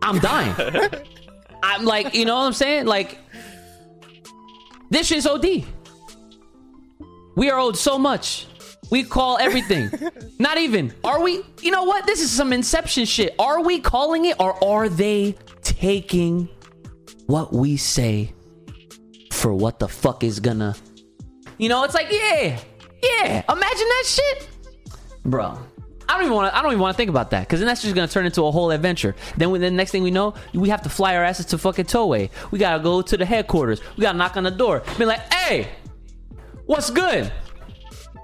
[0.02, 0.54] I'm dying.
[1.62, 2.86] I'm like, you know what I'm saying?
[2.86, 3.18] Like,
[4.90, 5.64] this shit's OD.
[7.36, 8.46] We are owed so much.
[8.90, 9.90] We call everything.
[10.38, 10.94] Not even.
[11.04, 11.42] Are we?
[11.60, 12.06] You know what?
[12.06, 13.34] This is some Inception shit.
[13.38, 16.48] Are we calling it or are they taking
[17.26, 18.32] what we say
[19.32, 20.74] for what the fuck is gonna.
[21.58, 22.58] You know, it's like, yeah,
[23.02, 23.42] yeah.
[23.48, 24.48] Imagine that shit.
[25.24, 25.58] Bro.
[26.08, 26.56] I don't even want to.
[26.56, 28.44] I don't even want to think about that because then that's just gonna turn into
[28.44, 29.14] a whole adventure.
[29.36, 31.84] Then, when the next thing we know, we have to fly our asses to fucking
[31.84, 32.30] Toei.
[32.50, 33.80] We gotta go to the headquarters.
[33.96, 34.82] We gotta knock on the door.
[34.96, 35.68] Be like, "Hey,
[36.64, 37.30] what's good?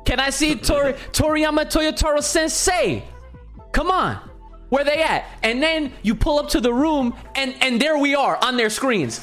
[0.06, 3.04] Can I see Tori Toriyama Toyotaro Sensei?
[3.72, 4.18] Come on,
[4.70, 8.14] where they at?" And then you pull up to the room, and and there we
[8.14, 9.20] are on their screens.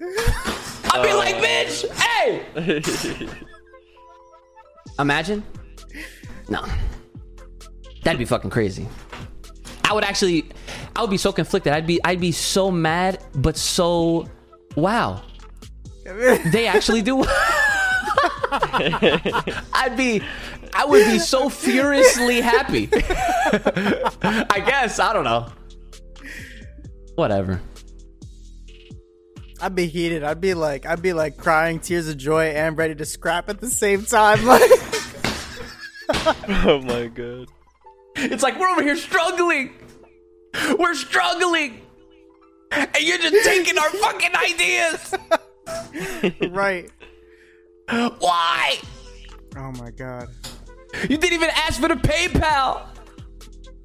[0.00, 1.40] I'd be like, uh.
[1.40, 3.26] "Bitch, hey!"
[5.00, 5.42] Imagine.
[6.48, 6.64] No.
[8.04, 8.86] That'd be fucking crazy.
[9.84, 10.46] I would actually
[10.94, 11.72] I would be so conflicted.
[11.72, 14.28] I'd be I'd be so mad but so
[14.76, 15.22] wow.
[16.04, 17.24] They actually do
[19.72, 20.22] I'd be
[20.74, 22.88] I would be so furiously happy.
[22.92, 25.46] I guess, I don't know.
[27.14, 27.60] Whatever.
[29.60, 30.24] I'd be heated.
[30.24, 33.60] I'd be like, I'd be like crying tears of joy and ready to scrap at
[33.60, 34.44] the same time.
[34.44, 34.62] Like,
[36.66, 37.48] oh my god.
[38.16, 39.74] It's like we're over here struggling.
[40.78, 41.80] We're struggling.
[42.70, 45.14] And you're just taking our fucking ideas.
[46.50, 46.90] right?
[48.18, 48.78] Why?
[49.56, 50.28] Oh my god.
[51.02, 52.86] You didn't even ask for the PayPal.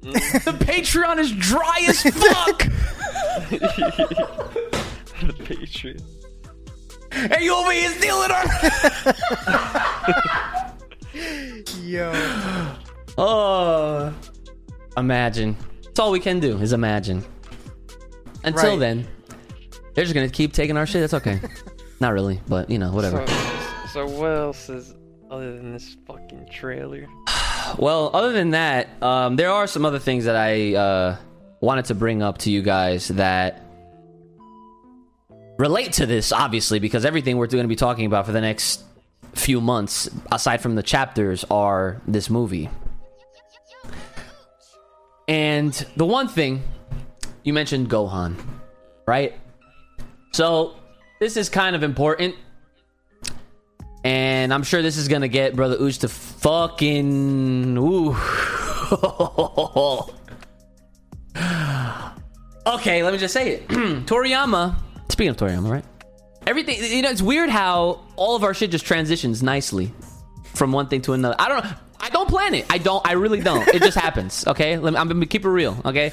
[0.00, 2.58] the Patreon is dry as fuck.
[5.20, 6.02] the Patreon.
[7.12, 8.44] and you over here stealing our.
[11.82, 12.12] Yo.
[13.20, 14.14] Oh.
[14.96, 15.56] Imagine.
[15.84, 17.24] That's all we can do is imagine.
[18.44, 18.78] Until Right.
[18.80, 19.06] then,
[19.94, 21.02] they're just gonna keep taking our shit.
[21.02, 21.40] That's okay.
[22.00, 23.26] Not really, but you know, whatever.
[23.26, 23.36] So,
[23.92, 24.94] so what else is
[25.30, 27.06] other than this fucking trailer?
[27.78, 31.16] Well, other than that, um, there are some other things that I uh,
[31.60, 33.62] wanted to bring up to you guys that
[35.56, 38.82] relate to this, obviously, because everything we're going to be talking about for the next
[39.34, 42.68] few months, aside from the chapters, are this movie.
[45.30, 46.60] And the one thing
[47.44, 48.36] you mentioned Gohan,
[49.06, 49.38] right?
[50.32, 50.74] So
[51.20, 52.34] this is kind of important.
[54.02, 58.10] And I'm sure this is gonna get Brother Ooch to fucking ooh.
[62.66, 63.68] okay, let me just say it.
[63.68, 64.74] Toriyama.
[65.10, 65.84] Speaking of Toriyama, right?
[66.44, 69.92] Everything you know, it's weird how all of our shit just transitions nicely
[70.54, 71.36] from one thing to another.
[71.38, 71.70] I don't know.
[72.00, 72.66] I don't plan it.
[72.70, 73.06] I don't.
[73.06, 73.66] I really don't.
[73.68, 74.46] It just happens.
[74.46, 75.76] Okay, me, I'm gonna keep it real.
[75.84, 76.12] Okay.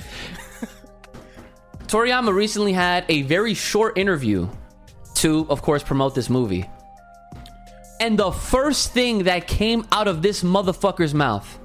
[1.88, 4.50] Toriyama recently had a very short interview
[5.16, 6.70] to, of course, promote this movie.
[8.00, 11.58] And the first thing that came out of this motherfucker's mouth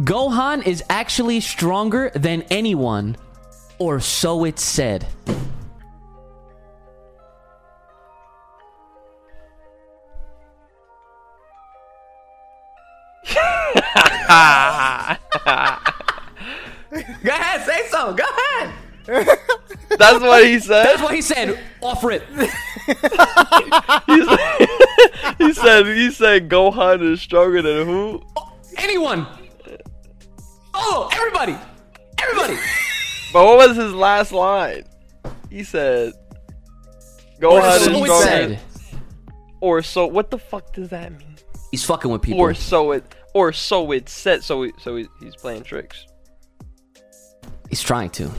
[0.00, 3.16] Gohan is actually stronger than anyone,
[3.78, 5.06] or so it's said.
[17.24, 18.14] Go ahead, say so.
[18.14, 18.74] Go ahead.
[19.98, 20.84] That's what he said.
[20.84, 21.58] That's what he said.
[21.82, 22.22] Offer it.
[24.06, 24.68] he said,
[25.38, 28.22] he said he said Gohan is stronger than who?
[28.36, 29.26] Oh, anyone.
[30.72, 31.56] Oh, everybody.
[32.18, 32.58] Everybody.
[33.32, 34.84] But what was his last line?
[35.50, 36.14] He said
[37.40, 38.24] Gohan is stronger.
[38.24, 38.60] said.
[39.60, 41.36] Or so what the fuck does that mean?
[41.70, 42.40] He's fucking with people.
[42.40, 43.04] Or so it
[43.34, 46.06] or so it said so so he, he's playing tricks.
[47.68, 48.30] He's trying to.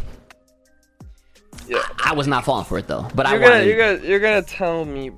[1.67, 1.81] Yeah.
[2.03, 3.67] I was not falling for it though, but You're I gonna wanted.
[3.67, 5.11] you're gonna you're gonna tell me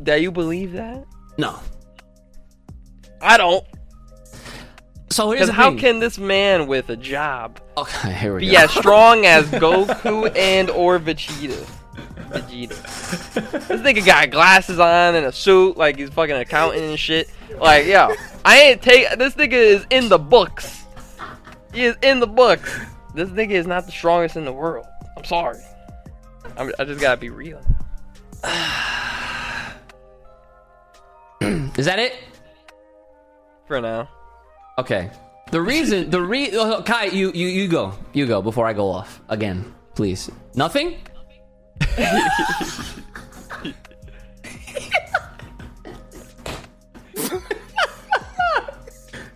[0.00, 1.04] that you believe that?
[1.38, 1.58] no.
[3.22, 3.64] I don't.
[5.10, 5.78] So here's how thing.
[5.78, 8.58] can this man with a job Okay, here we be go.
[8.58, 11.66] as strong as Goku and or Vegeta?
[12.28, 13.68] Vegeta.
[13.68, 17.30] This nigga got glasses on and a suit, like he's fucking accountant and shit.
[17.58, 18.14] Like, yo,
[18.44, 20.84] I ain't take this nigga is in the books.
[21.72, 22.78] He is in the books.
[23.14, 24.86] This nigga is not the strongest in the world.
[25.16, 25.58] I'm sorry.
[26.56, 27.60] I'm, I just gotta be real.
[31.76, 32.14] Is that it?
[33.66, 34.08] For now.
[34.78, 35.10] Okay.
[35.50, 38.72] The reason, the re, oh, oh, Kai, you, you, you go, you go before I
[38.72, 40.30] go off again, please.
[40.54, 40.96] Nothing.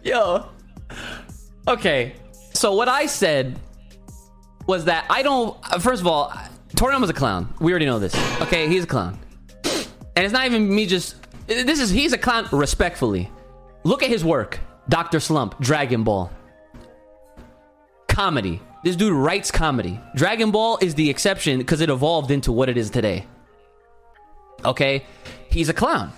[0.03, 0.47] Yo.
[1.69, 2.15] Okay.
[2.55, 3.59] So what I said
[4.67, 5.57] was that I don't.
[5.81, 6.33] First of all,
[6.75, 7.53] Toriyama's a clown.
[7.61, 8.15] We already know this.
[8.43, 9.19] Okay, he's a clown,
[9.65, 10.87] and it's not even me.
[10.87, 11.17] Just
[11.47, 12.49] this is he's a clown.
[12.53, 13.31] Respectfully,
[13.85, 14.61] look at his work.
[14.89, 16.31] Doctor Slump, Dragon Ball,
[18.09, 18.61] comedy.
[18.83, 20.01] This dude writes comedy.
[20.15, 23.27] Dragon Ball is the exception because it evolved into what it is today.
[24.65, 25.05] Okay,
[25.51, 26.13] he's a clown.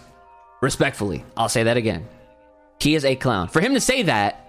[0.60, 2.06] Respectfully, I'll say that again.
[2.80, 3.48] He is a clown.
[3.48, 4.42] For him to say that,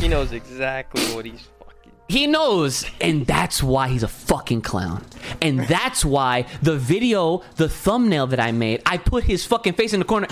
[0.00, 1.92] He knows exactly what he's fucking.
[2.08, 5.04] He knows, and that's why he's a fucking clown.
[5.42, 9.92] And that's why the video, the thumbnail that I made, I put his fucking face
[9.92, 10.26] in the corner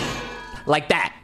[0.64, 1.14] like that.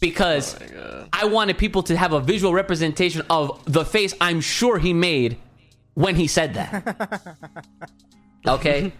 [0.00, 4.78] Because oh I wanted people to have a visual representation of the face I'm sure
[4.78, 5.38] he made
[5.94, 7.36] when he said that.
[8.46, 8.92] Okay?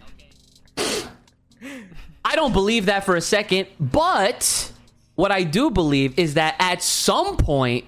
[2.24, 4.72] I don't believe that for a second, but
[5.14, 7.84] what I do believe is that at some point,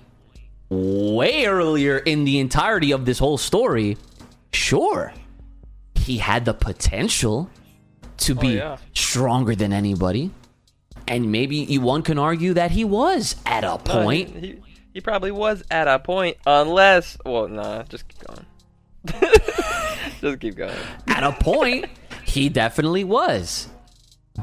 [0.69, 3.97] way earlier in the entirety of this whole story,
[4.53, 5.13] sure,
[5.95, 7.51] he had the potential
[8.19, 8.77] to oh, be yeah.
[8.95, 10.31] stronger than anybody.
[11.09, 14.29] And maybe you- one can argue that he was at a No, point.
[14.37, 14.63] he, he,
[14.95, 17.17] he probably was at a point, unless.
[17.25, 18.47] Well, nah, just keep going.
[20.21, 20.75] just keep going.
[21.07, 21.87] at a point,
[22.25, 23.69] he definitely was.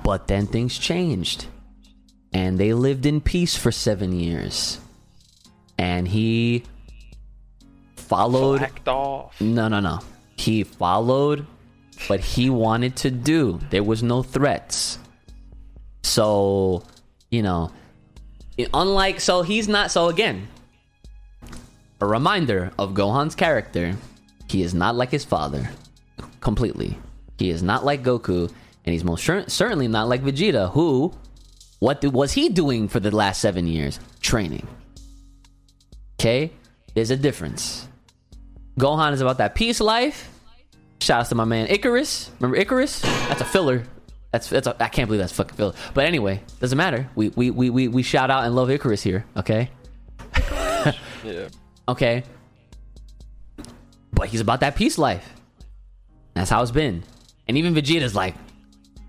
[0.04, 1.46] But then things changed.
[2.34, 4.80] And they lived in peace for seven years.
[5.78, 6.64] And he
[7.96, 8.60] followed.
[8.62, 9.40] Backed off.
[9.40, 10.00] No, no, no.
[10.38, 11.46] He followed
[12.08, 13.60] what he wanted to do.
[13.70, 15.00] There was no threats.
[16.06, 16.84] So,
[17.32, 17.72] you know,
[18.74, 20.48] unlike so he's not so again.
[22.00, 23.96] A reminder of Gohan's character.
[24.48, 25.68] He is not like his father.
[26.42, 26.98] Completely.
[27.40, 28.48] He is not like Goku
[28.86, 31.12] and he's most cer- certainly not like Vegeta who
[31.80, 34.00] what th- was he doing for the last 7 years?
[34.22, 34.68] Training.
[36.20, 36.52] Okay?
[36.94, 37.88] There's a difference.
[38.80, 40.30] Gohan is about that peace life.
[41.02, 42.30] Shout out to my man Icarus.
[42.40, 43.02] Remember Icarus?
[43.02, 43.84] That's a filler.
[44.36, 45.74] That's that's I can't believe that's fucking filler.
[45.94, 47.10] But anyway, doesn't matter.
[47.16, 49.26] We we we we, we shout out and love Icarus here.
[49.38, 49.70] Okay.
[51.24, 51.48] Yeah.
[51.88, 52.24] Okay.
[54.12, 55.26] but he's about that peace life.
[56.34, 57.04] That's how it's been.
[57.48, 58.36] And even Vegeta's like,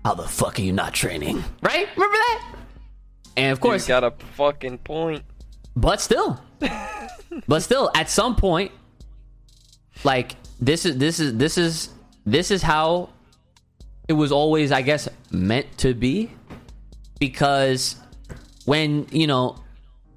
[0.05, 1.43] how the fuck are you not training?
[1.61, 1.87] Right?
[1.95, 2.55] Remember that?
[3.35, 5.23] And of course, He's got a fucking point.
[5.75, 6.39] but still,
[7.47, 8.71] but still, at some point,
[10.05, 11.89] like this is this is this is
[12.25, 13.09] this is how
[14.07, 16.31] it was always, I guess, meant to be.
[17.19, 17.95] Because
[18.65, 19.57] when you know,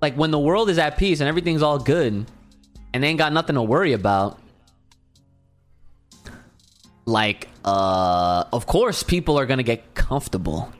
[0.02, 2.26] like when the world is at peace and everything's all good,
[2.92, 4.38] and they ain't got nothing to worry about,
[7.06, 10.72] like, uh, of course, people are gonna get comfortable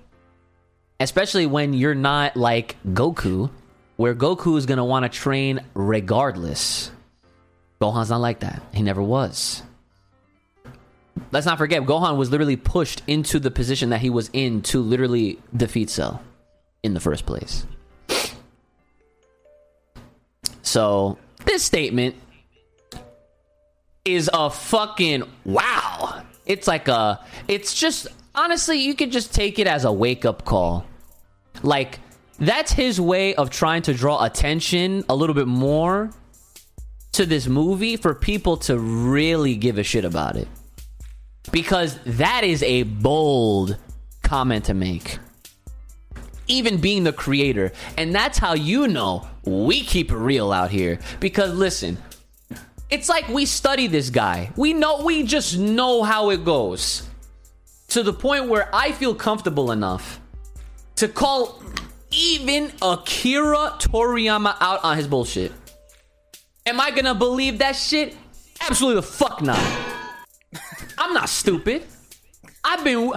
[1.01, 3.51] especially when you're not like Goku,
[3.97, 6.93] where Goku is gonna want to train regardless.
[7.81, 8.63] Gohan's not like that.
[8.73, 9.63] He never was.
[11.33, 14.81] Let's not forget, Gohan was literally pushed into the position that he was in to
[14.81, 16.23] literally defeat Cell
[16.83, 17.67] in the first place.
[20.63, 22.15] So, this statement
[24.05, 26.23] is a fucking wow.
[26.47, 30.45] It's like a, it's just, honestly, you could just take it as a wake up
[30.45, 30.87] call.
[31.63, 31.99] Like,
[32.39, 36.11] that's his way of trying to draw attention a little bit more
[37.13, 40.49] to this movie for people to really give a shit about it.
[41.53, 43.77] Because that is a bold
[44.23, 45.19] comment to make.
[46.47, 47.73] Even being the creator.
[47.97, 50.99] And that's how you know we keep it real out here.
[51.19, 51.99] Because listen,
[52.91, 54.51] it's like we study this guy.
[54.57, 57.07] We know we just know how it goes.
[57.89, 60.21] To the point where I feel comfortable enough
[60.97, 61.63] to call
[62.11, 65.53] even Akira Toriyama out on his bullshit.
[66.67, 68.17] Am I gonna believe that shit?
[68.61, 69.90] Absolutely the fuck not.
[70.99, 71.85] I'm not stupid.
[72.65, 73.13] I've been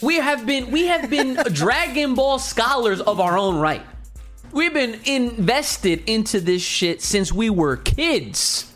[0.00, 3.82] we have been we have been Dragon Ball scholars of our own right.
[4.52, 8.70] We've been invested into this shit since we were kids.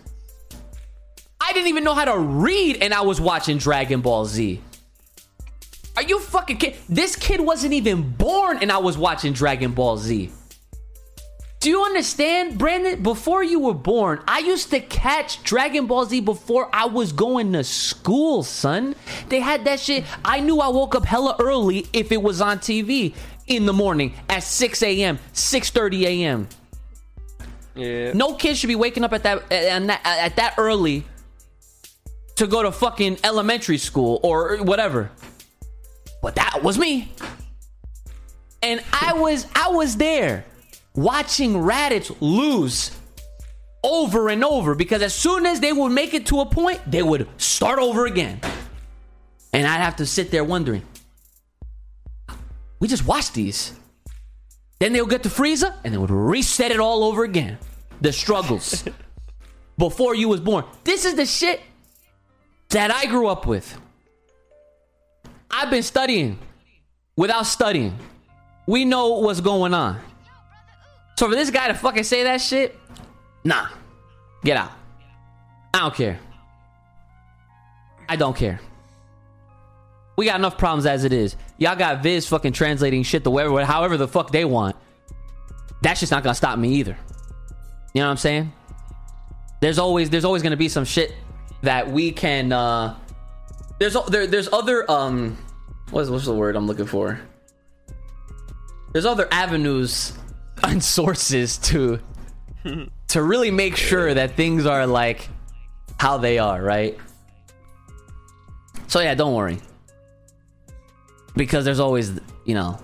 [1.40, 4.60] I didn't even know how to read and I was watching Dragon Ball Z.
[5.96, 6.76] Are you fucking kid?
[6.88, 10.30] This kid wasn't even born and I was watching Dragon Ball Z.
[11.66, 13.02] Do you understand, Brandon?
[13.02, 17.54] Before you were born, I used to catch Dragon Ball Z before I was going
[17.54, 18.94] to school, son.
[19.30, 20.04] They had that shit.
[20.24, 23.16] I knew I woke up hella early if it was on TV
[23.48, 26.48] in the morning at 6 a.m., 6:30 a.m.
[27.74, 28.12] Yeah.
[28.12, 31.04] No kid should be waking up at that at that, at that early
[32.36, 35.10] to go to fucking elementary school or whatever.
[36.22, 37.12] But that was me.
[38.62, 40.44] And I was I was there
[40.96, 42.90] watching Raditz lose
[43.84, 47.02] over and over because as soon as they would make it to a point, they
[47.02, 48.40] would start over again.
[49.52, 50.82] And I'd have to sit there wondering,
[52.80, 53.72] we just watched these.
[54.78, 57.58] Then they would get to Frieza and they would reset it all over again.
[58.00, 58.84] The struggles
[59.78, 60.64] before you was born.
[60.84, 61.60] This is the shit
[62.70, 63.78] that I grew up with.
[65.50, 66.38] I've been studying
[67.16, 67.96] without studying.
[68.66, 70.00] We know what's going on.
[71.18, 72.78] So for this guy to fucking say that shit,
[73.44, 73.68] nah.
[74.44, 74.70] Get out.
[75.72, 76.18] I don't care.
[78.08, 78.60] I don't care.
[80.16, 81.36] We got enough problems as it is.
[81.58, 84.76] Y'all got Viz fucking translating shit the way, however the fuck they want.
[85.82, 86.96] That's just not gonna stop me either.
[87.92, 88.52] You know what I'm saying?
[89.60, 91.12] There's always there's always gonna be some shit
[91.62, 92.52] that we can.
[92.52, 92.96] uh
[93.78, 95.36] There's there, there's other um
[95.90, 97.20] what's what's the word I'm looking for?
[98.92, 100.12] There's other avenues
[100.64, 102.00] and sources to
[103.08, 105.28] to really make sure that things are like
[105.98, 106.98] how they are, right?
[108.88, 109.58] So yeah, don't worry.
[111.34, 112.12] Because there's always,
[112.44, 112.78] you know,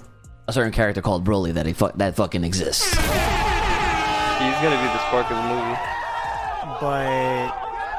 [0.47, 2.85] a certain character called Broly that he fu- that fucking exists.
[2.85, 2.99] He's
[4.61, 5.79] gonna be the spark of the movie.
[6.81, 7.51] But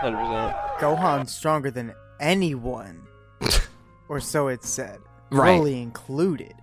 [0.03, 0.79] 100%.
[0.79, 3.01] Gohan's stronger than anyone,
[4.09, 4.99] or so it's said.
[5.31, 5.59] Right.
[5.59, 6.53] Broly included.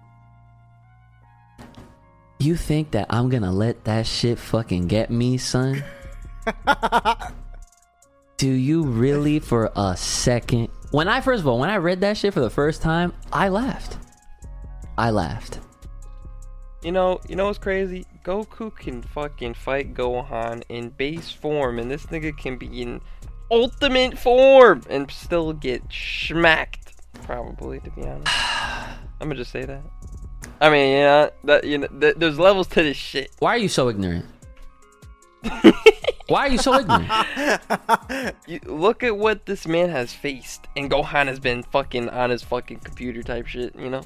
[2.41, 5.85] You think that I'm gonna let that shit fucking get me, son?
[8.39, 10.69] Do you really for a second?
[10.91, 13.51] When I first of all, when I read that shit for the first time, I
[13.51, 13.99] laughed.
[14.97, 15.61] I laughed.
[16.83, 18.07] You know, you know what's crazy?
[18.25, 23.03] Goku can fucking fight Gohan in base form, and this nigga can be in
[23.51, 26.95] ultimate form and still get smacked.
[27.25, 28.33] Probably, to be honest.
[29.21, 29.83] I'm gonna just say that.
[30.61, 33.31] I mean, yeah, that you know, th- there's levels to this shit.
[33.39, 34.27] Why are you so ignorant?
[36.29, 37.11] Why are you so ignorant?
[38.47, 42.43] You look at what this man has faced, and Gohan has been fucking on his
[42.43, 43.75] fucking computer type shit.
[43.75, 44.03] You know,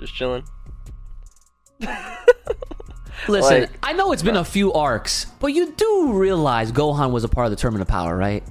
[0.00, 0.44] just chilling.
[3.28, 7.24] Listen, Like- I know it's been a few arcs, but you do realize Gohan was
[7.24, 8.42] a part of the Tournament of Power, right?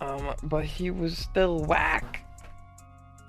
[0.00, 2.22] Um, but he was still whack.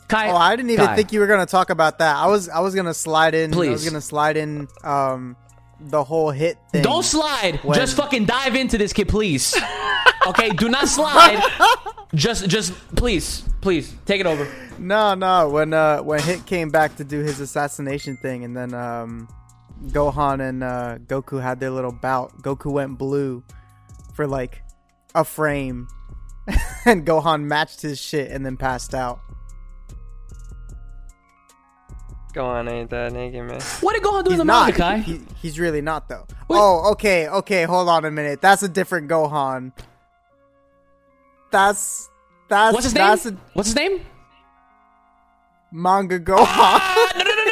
[0.08, 0.96] Kai, Oh, I didn't even Kai.
[0.96, 2.16] think you were gonna talk about that.
[2.16, 3.52] I was I was gonna slide in.
[3.52, 3.70] Please.
[3.70, 5.36] I was gonna slide in um
[5.80, 6.82] the whole hit thing.
[6.84, 7.60] Don't slide.
[7.64, 9.56] When- Just fucking dive into this kid, please.
[10.28, 11.42] okay, do not slide.
[12.16, 14.48] just, just please, please take it over.
[14.80, 15.50] No, no.
[15.50, 19.28] When uh when Hit came back to do his assassination thing, and then um
[19.90, 22.42] Gohan and uh, Goku had their little bout.
[22.42, 23.44] Goku went blue
[24.16, 24.64] for like
[25.14, 25.88] a frame,
[26.86, 29.20] and Gohan matched his shit and then passed out.
[32.38, 33.60] Go on, ain't that nigga, man?
[33.82, 34.66] What did Gohan do in He's the not.
[34.68, 34.98] manga, Kai?
[35.00, 36.28] He, he's really not though.
[36.48, 36.60] Wait.
[36.60, 37.64] Oh, okay, okay.
[37.64, 38.42] Hold on a minute.
[38.42, 39.72] That's a different Gohan.
[41.50, 42.08] That's
[42.48, 43.08] that's What's his name?
[43.08, 44.02] that's a What's his name?
[45.72, 46.46] manga Gohan.
[46.48, 47.44] Ah, no, no, no,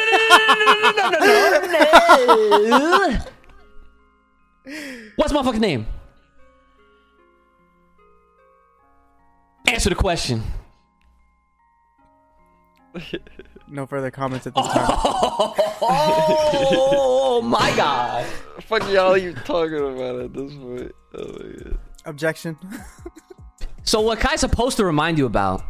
[2.38, 3.18] no, no, no,
[4.68, 5.10] no.
[5.16, 5.84] What's my fucking name?
[9.66, 10.44] Answer the question.
[13.68, 14.86] No further comments at this time.
[15.82, 18.26] Oh my god.
[18.62, 20.92] Fuck y'all, you talking about at this point?
[21.14, 21.78] Oh my god.
[22.04, 22.58] Objection.
[23.86, 25.62] So what Kai's supposed to remind you about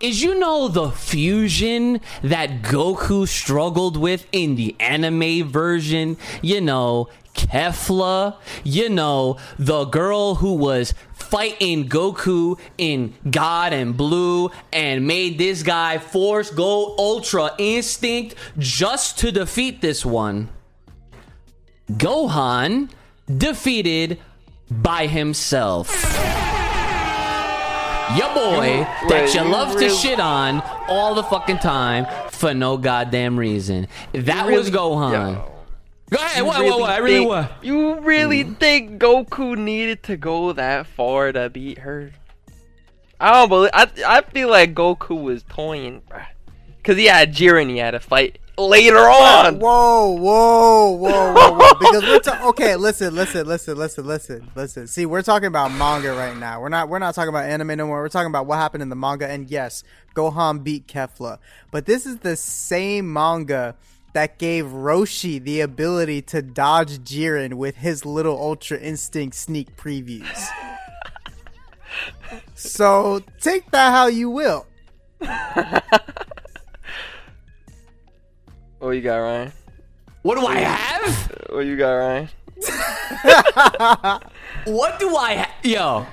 [0.00, 6.16] is you know the fusion that Goku struggled with in the anime version?
[6.40, 14.50] You know, Kefla, you know, the girl who was fighting Goku in God and Blue
[14.72, 20.50] and made this guy force go Ultra Instinct just to defeat this one.
[21.90, 22.90] Gohan
[23.34, 24.18] defeated
[24.70, 25.90] by himself.
[28.16, 32.52] Your boy that wait, you you love to shit on all the fucking time for
[32.52, 33.88] no goddamn reason.
[34.12, 35.12] That was Gohan.
[35.12, 35.51] Yo.
[36.12, 36.38] Go ahead.
[36.38, 36.90] You What, what, what?
[36.90, 37.64] I really think, what?
[37.64, 38.58] You really mm.
[38.58, 42.12] think Goku needed to go that far to beat her?
[43.18, 43.70] I don't believe.
[43.72, 46.26] I I feel like Goku was toying, bruh.
[46.84, 49.58] Cause he had Jiren, he had to fight later on.
[49.58, 51.68] Whoa, whoa, whoa, whoa, whoa!
[51.80, 52.76] Because we're ta- okay.
[52.76, 54.86] Listen, listen, listen, listen, listen, listen.
[54.88, 56.60] See, we're talking about manga right now.
[56.60, 56.88] We're not.
[56.88, 58.02] We're not talking about anime no more.
[58.02, 59.28] We're talking about what happened in the manga.
[59.28, 59.82] And yes,
[60.14, 61.38] Gohan beat Kefla,
[61.70, 63.76] but this is the same manga
[64.12, 70.46] that gave Roshi the ability to dodge Jiren with his little Ultra Instinct sneak previews.
[72.54, 74.66] so take that how you will.
[78.78, 79.52] What you got, Ryan?
[80.22, 81.32] What do I have?
[81.52, 82.28] What you got, Ryan?
[84.64, 86.06] What do I ha- Yo.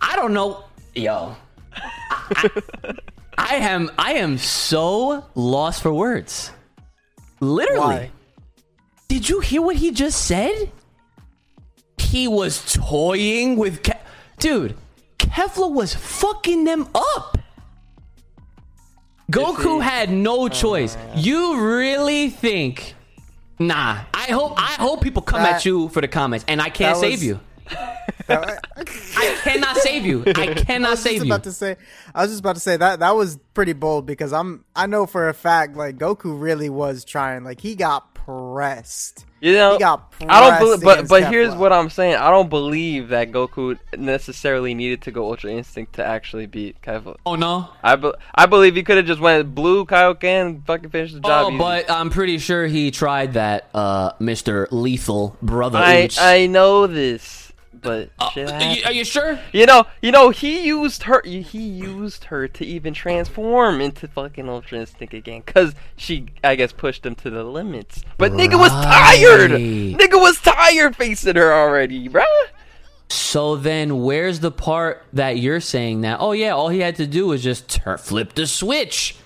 [0.00, 0.64] I don't know.
[0.94, 1.36] Yo.
[1.74, 2.48] I,
[2.84, 2.94] I-
[3.42, 6.50] I am I am so lost for words.
[7.40, 7.80] Literally.
[7.80, 8.10] Why?
[9.08, 10.70] Did you hear what he just said?
[11.98, 14.00] He was toying with Ke-
[14.38, 14.76] Dude,
[15.18, 17.38] Kefla was fucking them up.
[19.30, 20.96] Goku had no oh, choice.
[21.14, 22.94] You really think
[23.58, 26.96] Nah, I hope I hope people come at you for the comments, and I can't
[26.96, 27.40] that save was- you.
[28.28, 30.22] I cannot save you.
[30.26, 31.32] I cannot I was save just you.
[31.32, 31.76] about to say,
[32.14, 35.06] I was just about to say that that was pretty bold because I'm I know
[35.06, 37.44] for a fact like Goku really was trying.
[37.44, 39.26] Like he got pressed.
[39.40, 42.14] You know, He got I don't pressed believe, but against but here's what I'm saying.
[42.14, 47.16] I don't believe that Goku necessarily needed to go Ultra Instinct to actually beat Kefla.
[47.26, 47.68] oh no.
[47.82, 51.46] I, be- I believe he could have just went blue Kaioken fucking finished the job.
[51.46, 51.58] Oh, easy.
[51.58, 54.68] but I'm pretty sure he tried that, uh, Mr.
[54.70, 55.78] Lethal brother.
[55.80, 56.18] I Ooch.
[56.20, 57.41] I know this,
[57.82, 59.38] but Uh, shit are, you, are you sure?
[59.52, 61.20] You know, you know, he used her.
[61.24, 66.72] He used her to even transform into fucking Ultra Instinct again, cause she, I guess,
[66.72, 68.02] pushed him to the limits.
[68.18, 69.50] But nigga was tired.
[69.50, 72.24] Nigga was tired facing her already, bruh.
[73.08, 76.18] So then, where's the part that you're saying that?
[76.20, 79.16] Oh yeah, all he had to do was just tur flip the switch.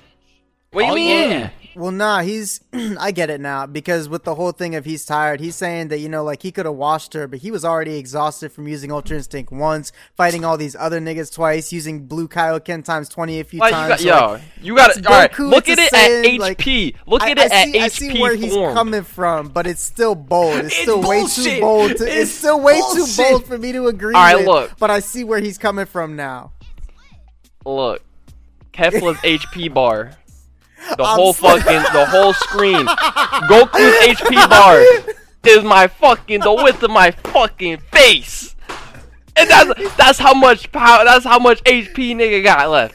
[0.73, 1.31] What do you oh mean?
[1.31, 1.51] yeah.
[1.77, 5.41] Well, nah, he's I get it now because with the whole thing of he's tired,
[5.41, 7.97] he's saying that you know like he could have washed her, but he was already
[7.99, 12.83] exhausted from using Ultra Instinct once, fighting all these other niggas twice, using Blue Kaioken
[12.83, 13.89] times twenty a few Like, you times.
[13.91, 15.07] got, so, yo, like, you got it.
[15.07, 16.95] All right, look at it at like, HP.
[17.07, 18.75] Look I, at I it at see, HP I see where he's form.
[18.75, 20.57] coming from, but it's still bold.
[20.61, 21.97] It's, It's still way too bold.
[21.99, 23.17] To, it's, It's still way bullshit.
[23.17, 24.47] too bold for me to agree All right, with.
[24.47, 24.79] look.
[24.79, 26.53] But I see where he's coming from now.
[27.67, 28.03] Look,
[28.73, 30.13] Kefla's HP bar.
[30.97, 32.87] The I'm whole fucking, the whole screen.
[32.87, 34.81] Goku's HP bar
[35.47, 38.55] is my fucking, the width of my fucking face.
[39.37, 42.95] And that's that's how much power, that's how much HP nigga got left.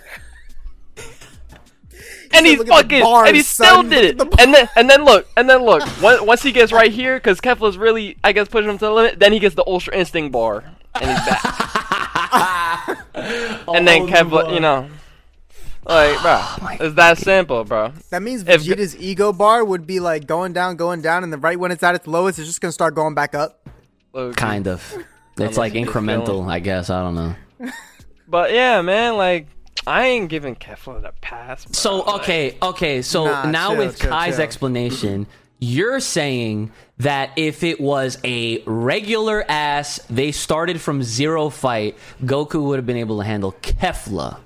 [2.33, 3.89] and he Look at the fucking bars, and he still son.
[3.89, 4.39] did it.
[4.39, 5.83] And then and then look and then look.
[6.01, 8.91] Once, once he gets right here, because Kefla's really I guess pushing him to the
[8.91, 9.19] limit.
[9.19, 10.63] Then he gets the Ultra Instinct bar,
[10.95, 11.45] and he's back.
[13.13, 14.89] and then oh, Kefla, you know,
[15.85, 17.91] like Oh bro, it's that simple, bro.
[18.09, 21.41] That means If- Vegeta's ego bar would be like going down, going down, and then
[21.41, 23.67] right when it's at its lowest, it's just gonna start going back up.
[24.13, 24.35] Low-key.
[24.35, 24.97] Kind of.
[25.39, 26.89] It's like incremental, I guess.
[26.91, 27.35] I don't know.
[28.27, 29.47] But yeah, man, like
[29.87, 31.65] I ain't giving Kefla the pass.
[31.65, 31.73] Bro.
[31.73, 33.01] So Like, okay, okay.
[33.01, 34.43] So Nah, now chill, with chill, Kai's chill.
[34.43, 35.27] explanation,
[35.59, 42.61] you're saying that if it was a regular ass, they started from zero fight, Goku
[42.67, 44.37] would have been able to handle Kefla.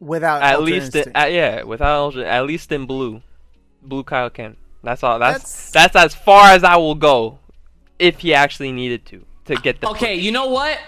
[0.00, 1.18] Without at least, in, Instinct.
[1.18, 3.20] uh, yeah, without at least in blue,
[3.82, 4.56] blue Kaioken.
[4.84, 5.18] That's all.
[5.18, 7.40] That's, That's- that's as far as I will go,
[7.98, 9.88] if he actually needed to to get the.
[9.90, 10.78] Okay, you know what?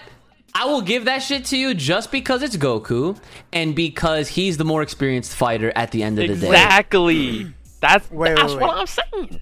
[0.54, 3.16] I will give that shit to you just because it's Goku
[3.52, 6.46] and because he's the more experienced fighter at the end of the day.
[6.48, 7.52] Exactly.
[7.80, 8.80] That's Wait, that's wait, what wait.
[8.80, 9.40] I'm saying.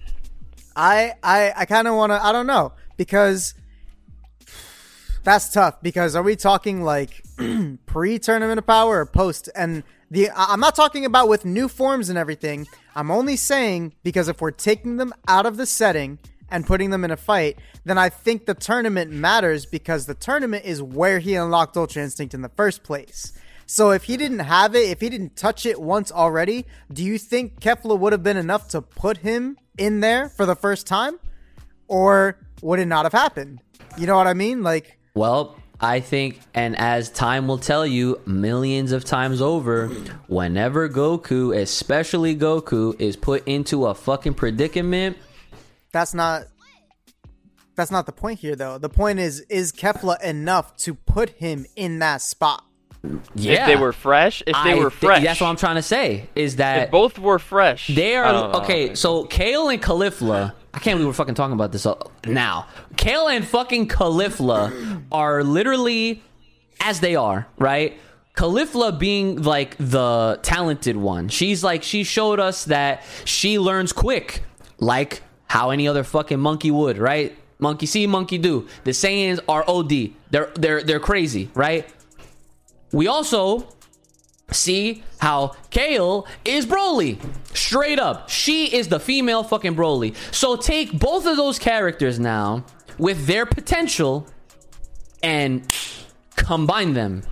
[0.75, 2.23] I I I kind of want to.
[2.23, 3.53] I don't know because
[5.29, 5.81] that's tough.
[5.81, 7.23] Because are we talking like
[7.85, 9.49] pre-tournament of power or post?
[9.55, 12.67] And the I'm not talking about with new forms and everything.
[12.95, 16.17] I'm only saying because if we're taking them out of the setting
[16.49, 20.65] and putting them in a fight, then I think the tournament matters because the tournament
[20.65, 23.31] is where he unlocked Ultra Instinct in the first place.
[23.67, 27.19] So if he didn't have it, if he didn't touch it once already, do you
[27.19, 31.19] think Kefla would have been enough to put him in there for the first time?
[31.87, 33.61] Or would it not have happened?
[33.95, 34.63] You know what I mean?
[34.63, 39.87] Like, Well, I think, and as time will tell you, millions of times over,
[40.27, 45.17] whenever Goku, especially Goku, is put into a fucking predicament,
[45.91, 46.43] that's not
[47.75, 48.77] that's not the point here though.
[48.77, 52.65] The point is is Kefla enough to put him in that spot?
[53.33, 55.75] yeah, If they were fresh, if they I were thi- fresh, that's what I'm trying
[55.77, 56.27] to say.
[56.35, 58.59] Is that if both were fresh, They are don't know.
[58.61, 58.93] okay.
[58.95, 61.95] So Kale and Caulifla, I can't believe we're fucking talking about this uh,
[62.25, 62.67] now.
[62.95, 66.21] Kale and fucking Caulifla are literally
[66.79, 67.97] as they are, right?
[68.35, 71.27] Caulifla being like the talented one.
[71.29, 74.43] She's like she showed us that she learns quick,
[74.79, 77.35] like how any other fucking monkey would, right?
[77.57, 78.67] Monkey see, monkey do.
[78.85, 80.11] The Saiyans are OD.
[80.31, 81.85] They're they're they're crazy, right?
[82.93, 83.67] We also
[84.51, 87.19] see how Kale is Broly.
[87.55, 88.29] Straight up.
[88.29, 90.15] She is the female fucking Broly.
[90.33, 92.65] So take both of those characters now
[92.97, 94.27] with their potential
[95.23, 95.71] and
[96.35, 97.23] combine them.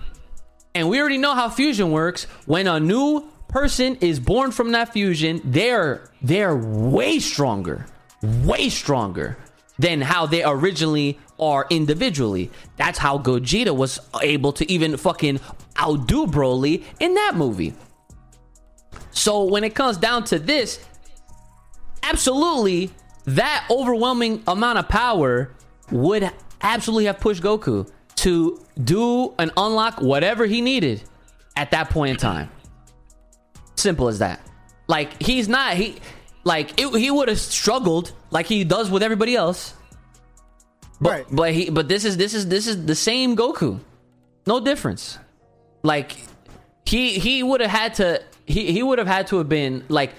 [0.74, 2.24] And we already know how fusion works.
[2.46, 7.86] When a new person is born from that fusion, they're they're way stronger.
[8.22, 9.38] Way stronger
[9.78, 12.50] than how they originally are individually.
[12.76, 15.40] That's how Gogeta was able to even fucking
[15.80, 17.74] outdo Broly in that movie.
[19.10, 20.78] So when it comes down to this,
[22.02, 22.90] absolutely
[23.26, 25.50] that overwhelming amount of power
[25.90, 26.30] would
[26.62, 31.02] absolutely have pushed Goku to do and unlock whatever he needed
[31.56, 32.50] at that point in time.
[33.76, 34.40] Simple as that.
[34.86, 35.96] Like he's not he
[36.44, 39.74] like it, he would have struggled like he does with everybody else.
[41.00, 41.26] But Right.
[41.30, 43.78] but he but this is this is this is the same Goku.
[44.46, 45.18] No difference.
[45.82, 46.16] Like
[46.84, 50.12] he he would have had to he he would have had to have been like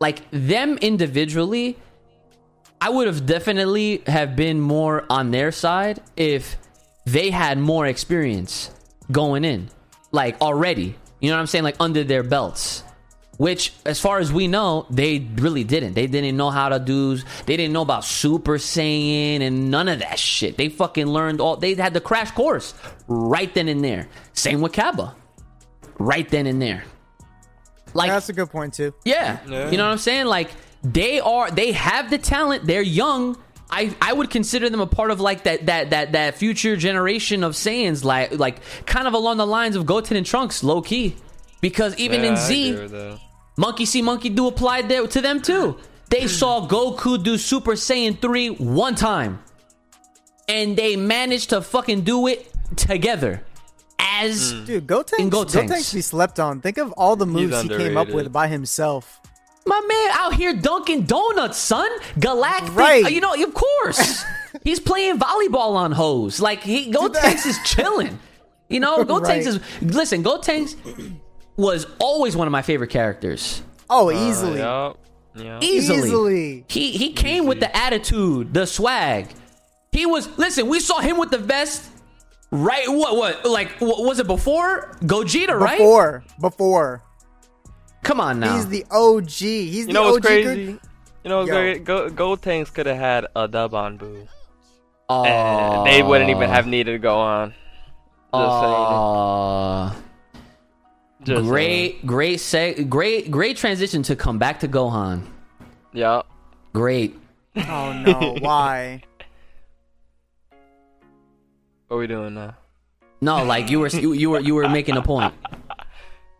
[0.00, 1.76] like them individually
[2.80, 6.56] I would have definitely have been more on their side if
[7.04, 8.70] they had more experience
[9.10, 9.68] going in
[10.12, 10.94] like already.
[11.20, 11.64] You know what I'm saying?
[11.64, 12.84] Like under their belts
[13.38, 17.16] which as far as we know they really didn't they didn't know how to do
[17.46, 21.56] they didn't know about super saiyan and none of that shit they fucking learned all
[21.56, 22.74] they had the crash course
[23.08, 25.14] right then and there same with Cabba
[25.98, 26.84] right then and there
[27.94, 28.92] like That's a good point too.
[29.04, 29.38] yeah.
[29.48, 29.70] Yeah.
[29.70, 30.26] You know what I'm saying?
[30.26, 30.50] Like
[30.82, 32.66] they are they have the talent.
[32.66, 33.36] They're young.
[33.70, 37.42] I, I would consider them a part of like that that that that future generation
[37.42, 41.16] of Saiyans like like kind of along the lines of Goten and Trunks low key.
[41.62, 43.20] Because even Yeah, in I Z, agree with that.
[43.58, 45.76] Monkey See Monkey Do applied there to them too.
[46.10, 49.40] They saw Goku do Super Saiyan 3 one time.
[50.48, 53.42] And they managed to fucking do it together.
[53.98, 55.68] As Dude, Gotenks, In Gotenks.
[55.68, 56.60] Gotenks be slept on.
[56.60, 59.20] Think of all the moves he came up with by himself.
[59.66, 61.90] My man out here dunking donuts, son.
[62.18, 62.74] Galactic.
[62.74, 63.04] Right.
[63.04, 64.24] uh, You know, of course.
[64.64, 66.40] He's playing volleyball on hose.
[66.40, 68.18] Like he go-tanks is chilling.
[68.68, 69.42] You know, Go Right.
[69.42, 70.74] Tanks is listen, Gotenks
[71.58, 73.60] was always one of my favorite characters.
[73.90, 74.60] Oh, Uh, easily.
[74.60, 74.98] Yup.
[75.34, 75.62] Yup.
[75.62, 75.98] Easily.
[76.08, 76.64] Easily.
[76.68, 79.28] He he came with the attitude, the swag.
[79.92, 81.84] He was listen, we saw him with the vest
[82.50, 85.76] right what what like what, was it before Gogeta, right?
[85.78, 86.24] Before.
[86.40, 87.02] Before.
[88.02, 88.54] Come on now.
[88.56, 89.28] He's the OG.
[89.30, 90.10] He's You the know OG.
[90.12, 90.78] what's good- crazy?
[91.24, 91.54] You know what's Yo.
[91.54, 91.84] great?
[91.84, 94.26] Go Gold Tanks could have had a dub on Buu.
[95.08, 97.54] oh, And they wouldn't even have needed to go on.
[98.32, 100.04] Just saying.
[101.22, 101.48] Just saying.
[101.48, 105.24] great, great, seg- great, great transition to come back to Gohan.
[105.92, 106.22] Yeah.
[106.72, 107.18] Great.
[107.56, 108.36] Oh no!
[108.40, 109.02] Why?
[111.88, 112.54] What are we doing now?
[113.20, 115.34] No, like you were, you, you were, you were making a point.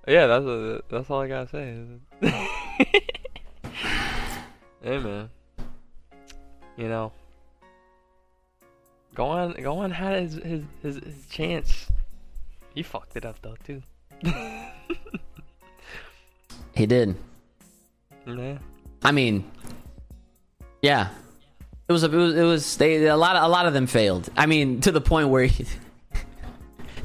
[0.06, 1.84] Yeah, that's a, that's all I gotta say.
[4.82, 5.28] hey man,
[6.78, 7.12] you know,
[9.14, 9.90] go on, go on.
[9.90, 11.90] Had his his his, his chance.
[12.74, 13.82] He fucked it up though too.
[16.78, 17.16] He did.
[18.24, 18.58] Yeah.
[19.02, 19.50] I mean,
[20.80, 21.08] yeah,
[21.88, 23.88] it was a, it was it was they a lot of a lot of them
[23.88, 24.30] failed.
[24.36, 25.66] I mean, to the point where he,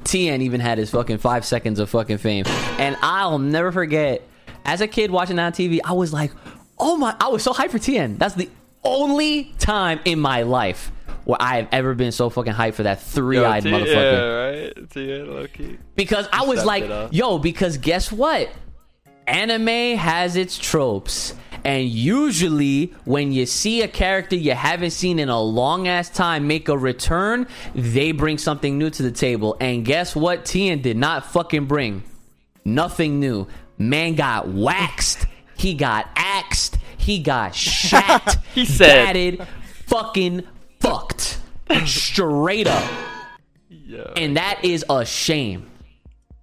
[0.03, 2.45] Tien even had his fucking five seconds of fucking fame,
[2.77, 4.21] and I'll never forget.
[4.63, 6.31] As a kid watching that on TV, I was like,
[6.77, 8.17] "Oh my!" I was so hyped for Tien.
[8.19, 8.51] That's the
[8.83, 10.91] only time in my life
[11.25, 14.89] where I have ever been so fucking hyped for that three-eyed motherfucker Yeah, right.
[14.89, 15.77] T- low key.
[15.95, 18.49] because I was like, yo, because guess what?
[19.27, 21.33] Anime has its tropes.
[21.65, 26.45] And usually, when you see a character you haven't seen in a long ass time
[26.45, 29.55] make a return, they bring something new to the table.
[29.61, 30.43] And guess what?
[30.43, 32.03] Tien did not fucking bring
[32.65, 33.47] nothing new.
[33.77, 35.25] Man got waxed.
[35.55, 36.77] He got axed.
[36.97, 38.39] He got shat.
[38.53, 39.47] He said- batted,
[39.87, 40.43] fucking
[40.83, 41.39] fucked.
[41.85, 42.83] Straight up
[43.69, 44.11] Yeah.
[44.15, 45.65] and that is a shame.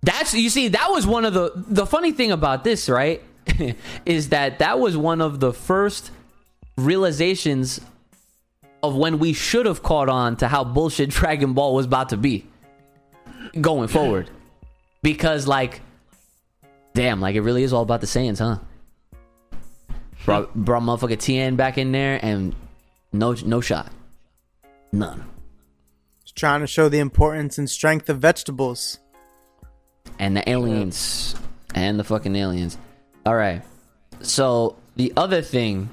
[0.03, 3.23] That's you see that was one of the the funny thing about this, right?
[4.07, 6.11] is that that was one of the first
[6.77, 7.81] realizations
[8.83, 12.17] of when we should have caught on to how bullshit Dragon Ball was about to
[12.17, 12.47] be
[13.61, 14.31] going forward.
[15.03, 15.81] Because like
[16.95, 18.59] damn, like it really is all about the Saiyans, huh?
[20.25, 22.55] Brought, brought motherfucker Tien back in there and
[23.13, 23.91] no no shot.
[24.93, 25.25] None.
[26.23, 28.99] Just trying to show the importance and strength of vegetables.
[30.19, 31.35] and the aliens
[31.75, 32.77] and the fucking aliens.
[33.25, 33.63] All right.
[34.23, 35.89] So the other thing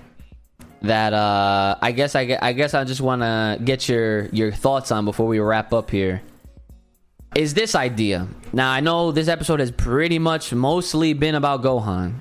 [0.81, 4.91] that uh I guess I, I guess I just want to get your your thoughts
[4.91, 6.21] on before we wrap up here
[7.35, 8.27] is this idea.
[8.53, 12.15] Now I know this episode has pretty much mostly been about Gohan.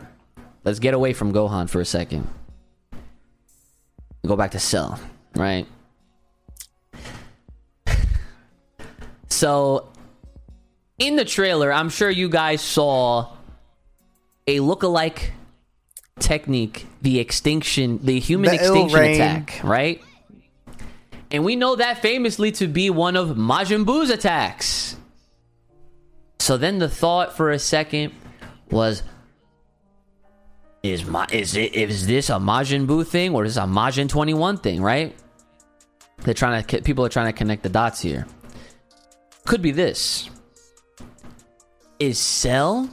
[0.65, 2.29] Let's get away from Gohan for a second.
[4.27, 4.99] Go back to Cell,
[5.35, 5.67] right?
[9.29, 9.89] So
[10.99, 13.33] in the trailer, I'm sure you guys saw
[14.47, 15.33] a look-alike
[16.19, 20.03] technique, the extinction, the human The extinction attack, right?
[21.31, 24.97] And we know that famously to be one of Majin Buu's attacks.
[26.39, 28.13] So then the thought for a second
[28.71, 29.03] was
[30.83, 34.09] is Ma- is it is this a Majin Buu thing or is this a Majin
[34.09, 35.17] 21 thing, right?
[36.19, 38.27] They're trying to people are trying to connect the dots here.
[39.47, 40.29] Could be this.
[42.01, 42.91] Is Cell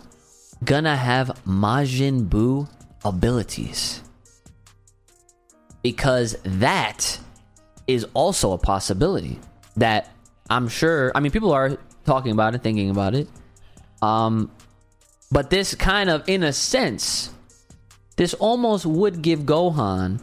[0.64, 2.70] gonna have Majin Buu
[3.04, 4.02] abilities?
[5.82, 7.20] Because that
[7.88, 9.40] is also a possibility
[9.76, 10.12] that
[10.50, 11.12] I'm sure.
[11.16, 13.28] I mean, people are talking about it, thinking about it.
[14.04, 14.52] Um,
[15.32, 17.32] but this kind of, in a sense,
[18.16, 20.22] this almost would give Gohan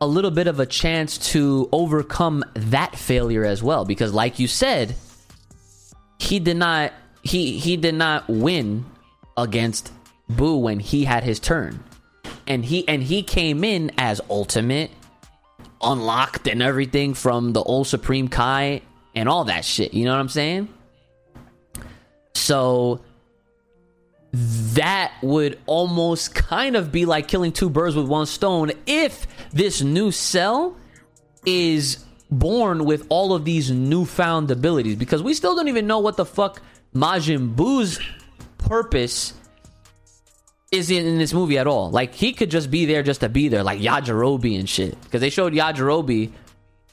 [0.00, 3.84] a little bit of a chance to overcome that failure as well.
[3.84, 4.96] Because, like you said,
[6.24, 8.84] he did not he he did not win
[9.36, 9.92] against
[10.30, 11.82] Buu when he had his turn.
[12.46, 14.90] And he and he came in as ultimate,
[15.82, 18.82] unlocked and everything from the old Supreme Kai
[19.14, 19.94] and all that shit.
[19.94, 20.68] You know what I'm saying?
[22.34, 23.00] So
[24.32, 29.80] that would almost kind of be like killing two birds with one stone if this
[29.80, 30.76] new cell
[31.46, 32.03] is
[32.38, 36.24] born with all of these newfound abilities because we still don't even know what the
[36.24, 36.60] fuck
[36.94, 37.98] Majin Buu's
[38.58, 39.34] purpose
[40.70, 41.90] is in, in this movie at all.
[41.90, 45.00] Like he could just be there just to be there, like Yajirobe and shit.
[45.02, 46.30] Because they showed Yajirobe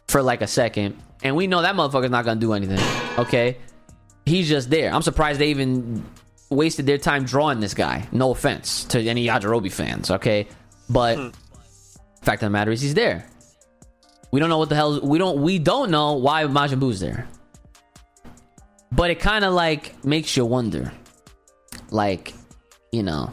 [0.07, 2.79] for like a second, and we know that motherfucker's not gonna do anything.
[3.17, 3.57] Okay,
[4.25, 4.93] he's just there.
[4.93, 6.05] I'm surprised they even
[6.49, 8.07] wasted their time drawing this guy.
[8.11, 10.47] No offense to any Yajirobe fans, okay,
[10.89, 11.29] but hmm.
[12.21, 13.30] fact of the matter is he's there.
[14.31, 17.27] We don't know what the hell we don't we don't know why Majin Buu's there.
[18.91, 20.91] But it kind of like makes you wonder.
[21.91, 22.33] Like,
[22.91, 23.31] you know,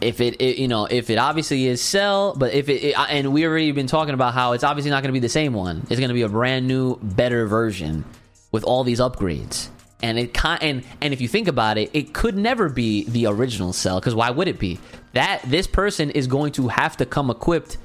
[0.00, 3.32] if it, it you know, if it obviously is Cell, but if it, it and
[3.32, 5.86] we already been talking about how it's obviously not going to be the same one.
[5.90, 8.04] It's going to be a brand new better version
[8.52, 9.68] with all these upgrades.
[10.02, 13.26] and it kind and and if you think about it, it could never be the
[13.26, 14.78] original Cell because why would it be?
[15.12, 17.78] That this person is going to have to come equipped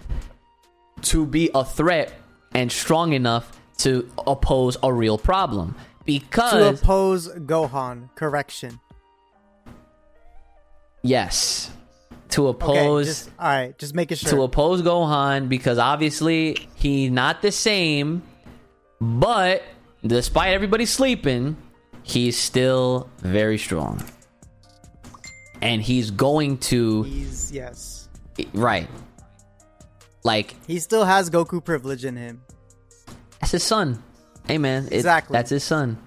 [1.03, 2.13] to be a threat
[2.53, 5.75] and strong enough to oppose a real problem
[6.05, 8.79] Because To oppose Gohan, correction.
[11.03, 11.71] yes,
[12.29, 14.31] to Okay, oppose just, all right, just make it sure.
[14.31, 18.23] to oppose Gohan because obviously he's not the same,
[18.99, 19.63] but
[20.05, 21.55] despite everybody sleeping,
[22.03, 24.03] he's still very strong.
[25.61, 28.09] And he's going to He's yes.
[28.53, 28.87] right.
[30.25, 32.41] Like He still has Goku privilege in him.
[33.39, 34.01] that's his son.
[34.47, 35.33] Hey man, it- Exactly.
[35.33, 35.97] that's his son.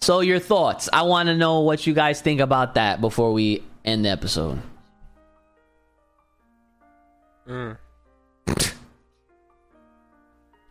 [0.00, 0.88] So your thoughts?
[0.92, 4.58] I want to know what you guys think about that before we end the episode.
[7.46, 7.76] Mm.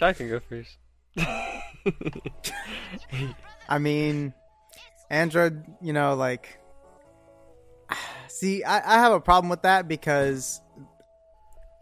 [0.02, 0.78] I can go first.
[3.70, 4.34] I mean,
[5.10, 6.60] Android, you know, like,
[8.28, 10.62] see, I, I have a problem with that because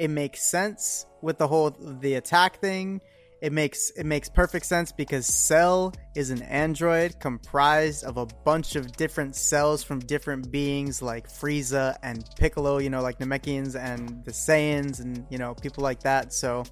[0.03, 2.99] it makes sense with the whole the attack thing.
[3.41, 8.75] It makes it makes perfect sense because Cell is an android comprised of a bunch
[8.75, 14.25] of different cells from different beings like Frieza and Piccolo, you know, like Namekians and
[14.25, 16.33] the Saiyans and you know people like that.
[16.33, 16.65] So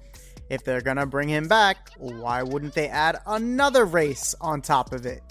[0.50, 5.06] if they're gonna bring him back, why wouldn't they add another race on top of
[5.06, 5.22] it?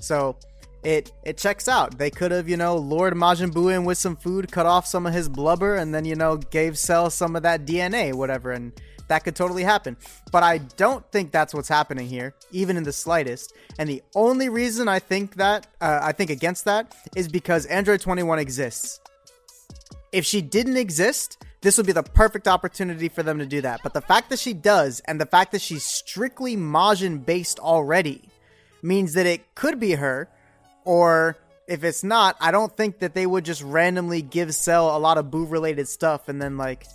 [0.00, 0.38] So
[0.84, 1.98] it it checks out.
[1.98, 5.06] They could have, you know, lured Majin Buu in with some food, cut off some
[5.06, 8.72] of his blubber, and then you know gave Cell some of that DNA, whatever, and
[9.08, 9.96] that could totally happen.
[10.30, 13.54] But I don't think that's what's happening here, even in the slightest.
[13.78, 18.00] And the only reason I think that uh, I think against that is because Android
[18.00, 19.00] 21 exists
[20.12, 23.80] if she didn't exist, this would be the perfect opportunity for them to do that.
[23.82, 28.28] But the fact that she does, and the fact that she's strictly Majin based already,
[28.82, 30.28] means that it could be her,
[30.88, 31.36] or
[31.66, 35.18] if it's not, I don't think that they would just randomly give Cell a lot
[35.18, 36.86] of Buu related stuff and then like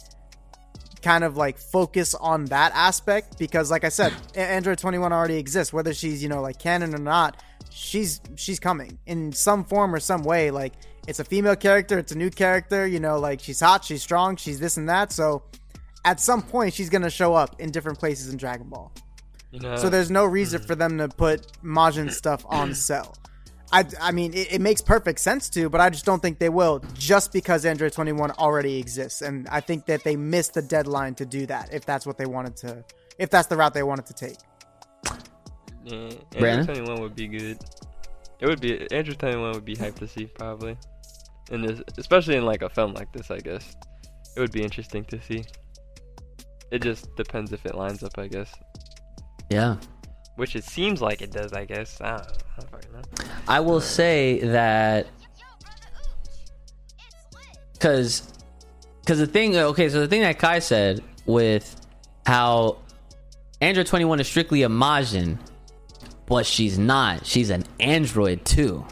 [1.04, 5.72] kind of like focus on that aspect because like I said, Android 21 already exists
[5.72, 7.44] whether she's, you know, like canon or not.
[7.70, 10.74] She's she's coming in some form or some way like
[11.08, 14.38] it's a female character, it's a new character, you know, like she's hot, she's strong,
[14.38, 15.12] she's this and that.
[15.12, 15.44] So
[16.04, 18.91] at some point she's going to show up in different places in Dragon Ball.
[19.52, 20.68] You know, So there's no reason mm-hmm.
[20.68, 23.16] for them to put Majin stuff on Cell.
[23.74, 26.49] I, I mean, it, it makes perfect sense to, but I just don't think they
[26.49, 29.24] will just because Android 21 already exists.
[29.24, 32.28] And I think that they missed the deadline to do that if that's what they
[32.28, 32.86] wanted to,
[33.17, 34.38] if that's the route they wanted to take.
[35.86, 36.67] yeah, Brandon?
[36.67, 37.57] 21 would be good.
[38.39, 40.78] It would be Android 21 would be hyped to see probably,
[41.49, 43.32] And this, especially in like a film like this.
[43.32, 43.76] I guess
[44.38, 45.43] it would be interesting to see.
[46.69, 48.53] It just depends if it lines up, I guess.
[49.49, 49.78] Yeah.
[50.36, 52.02] Which it seems like it does, I guess.
[52.02, 53.30] I don't, I don't.
[53.48, 55.08] I will say that
[57.74, 58.34] because
[59.02, 61.76] because the thing okay so the thing that Kai said with
[62.26, 62.78] how
[63.60, 65.38] Android 21 is strictly a Majin
[66.26, 68.86] but she's not she's an android too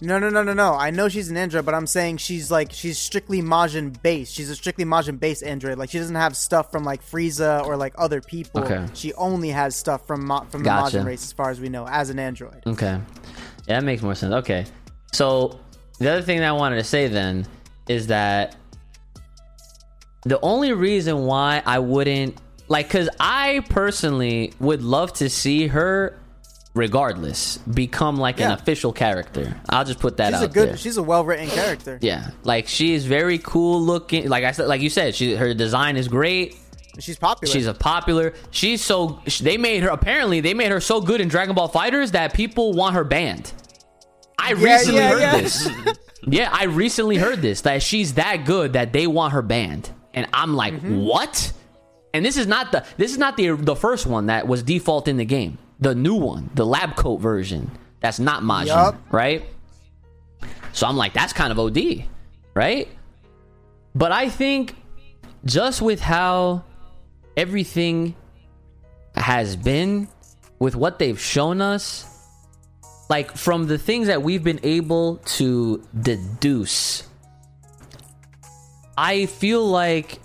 [0.00, 0.74] No, no, no, no, no.
[0.74, 4.32] I know she's an android, but I'm saying she's like she's strictly Majin based.
[4.32, 5.76] She's a strictly Majin based android.
[5.76, 8.62] Like she doesn't have stuff from like Frieza or like other people.
[8.62, 8.86] Okay.
[8.94, 11.86] She only has stuff from Ma- from the Majin race, as far as we know,
[11.88, 12.62] as an android.
[12.66, 13.00] okay
[13.66, 14.64] yeah that makes more sense okay
[15.12, 15.60] so
[15.98, 17.46] the other thing that I wanted to say then
[17.86, 18.56] is that
[20.24, 22.36] the only reason why I wouldn't
[22.68, 26.18] like because I personally would love to see her
[26.78, 29.60] regardless become like an official character.
[29.68, 30.68] I'll just put that She's out a good.
[30.70, 30.76] there.
[30.76, 31.98] She's a well written character.
[32.00, 34.28] yeah, like she is very cool looking.
[34.28, 36.56] Like I said, like you said, she her design is great.
[37.00, 37.52] She's popular.
[37.52, 38.34] She's a popular.
[38.50, 42.12] She's so they made her apparently they made her so good in Dragon Ball FighterZ
[42.12, 43.52] that people want her banned.
[44.38, 45.36] I recently yeah, heard yeah.
[45.40, 45.68] this.
[46.26, 50.26] yeah, I recently heard this that she's that good that they want her banned, and
[50.32, 51.00] I'm like, Mm-hmm.
[51.04, 51.52] what?
[52.14, 55.08] And this is not the this is not the the first one that was default
[55.08, 55.58] in the game.
[55.80, 57.70] The new one, the lab coat version.
[58.00, 59.00] That's not Majin, Yup.
[59.10, 59.44] right?
[60.72, 62.04] So I'm like, that's kind of OD,
[62.54, 62.88] right?
[63.94, 64.76] But I think
[65.44, 66.64] just with how
[67.36, 68.14] everything
[69.14, 70.08] has been,
[70.58, 72.04] with what they've shown us,
[73.08, 77.04] like from the things that we've been able to deduce,
[78.96, 80.20] I feel like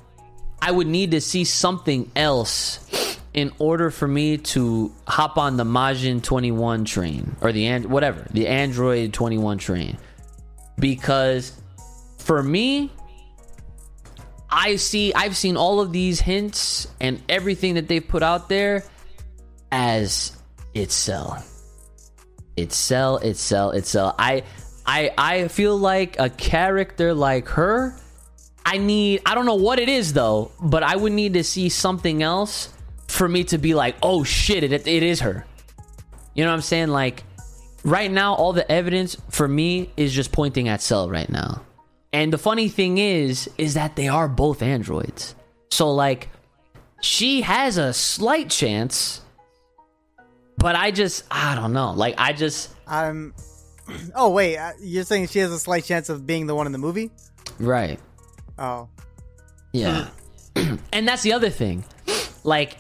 [0.62, 2.80] I would need to see something else
[3.34, 8.26] in order for me to hop on the Majin 21 train or the and whatever,
[8.32, 9.98] the Android 21 train.
[10.80, 11.60] Because
[12.20, 12.92] for me,
[14.50, 18.84] I see I've seen all of these hints and everything that they've put out there
[19.72, 20.38] as
[20.76, 21.44] it's Cell.
[22.56, 24.16] It's Cell, it's Cell, it's Cell.
[24.20, 24.44] I
[24.86, 27.98] I I feel like a character like her.
[28.64, 31.70] I need I don't know what it is though, but I would need to see
[31.70, 32.70] something else
[33.14, 35.46] for me to be like, oh shit, it it is her.
[36.34, 36.90] You know what I'm saying?
[36.90, 37.24] Like
[37.84, 41.62] right now, all the evidence for me is just pointing at Cell right now.
[42.12, 45.36] And the funny thing is, is that they are both androids.
[45.72, 46.30] So like,
[47.02, 49.22] she has a slight chance,
[50.58, 51.92] but I just I don't know.
[51.92, 53.34] Like I just I'm.
[54.16, 56.72] Oh wait, uh, you're saying she has a slight chance of being the one in
[56.72, 57.12] the movie?
[57.60, 58.00] right.
[58.58, 58.88] Oh,
[59.74, 60.08] Yeah.
[60.94, 61.84] and that's the other thing.
[62.46, 62.78] Like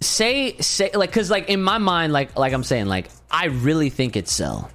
[0.00, 3.90] say say like cuz like in my mind like like I'm saying like I really
[3.90, 4.70] think it's Cell.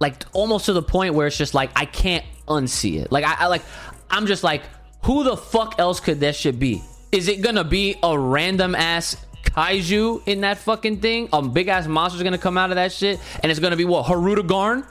[0.00, 3.10] Like almost to the point where it's just like I can't unsee it.
[3.10, 3.62] Like I, I like
[4.10, 4.62] I'm just like
[5.04, 6.82] who the fuck else could that shit be?
[7.12, 11.28] Is it going to be a random ass kaiju in that fucking thing?
[11.32, 13.76] A big ass monster's going to come out of that shit and it's going to
[13.76, 14.84] be what Hirudegarn?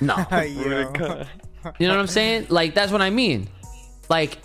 [0.00, 0.14] No.
[0.30, 1.24] Yo.
[1.78, 2.46] You know what I'm saying?
[2.50, 3.48] Like that's what I mean.
[4.08, 4.38] Like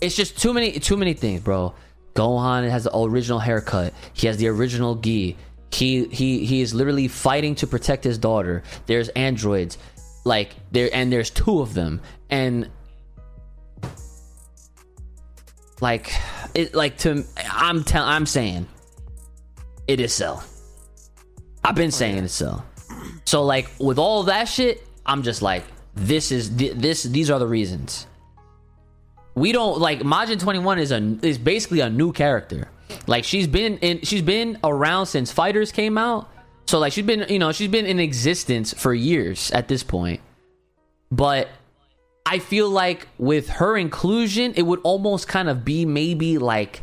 [0.00, 1.74] it's just too many too many things, bro.
[2.14, 3.94] Gohan has the original haircut.
[4.12, 5.36] He has the original gi.
[5.72, 8.62] He he he is literally fighting to protect his daughter.
[8.86, 9.78] There's androids,
[10.24, 12.68] like there, and there's two of them, and
[15.80, 16.12] like
[16.54, 18.68] it like to I'm tell I'm saying
[19.88, 20.44] it is Cell.
[21.64, 22.64] I've been oh, saying it's Cell.
[23.24, 27.38] So like with all that shit, I'm just like this is th- this these are
[27.38, 28.06] the reasons.
[29.34, 32.68] We don't like Majin 21 is a is basically a new character.
[33.06, 36.28] Like she's been in she's been around since FighterZ came out.
[36.66, 40.20] So like she's been you know, she's been in existence for years at this point.
[41.10, 41.48] But
[42.24, 46.82] I feel like with her inclusion, it would almost kind of be maybe like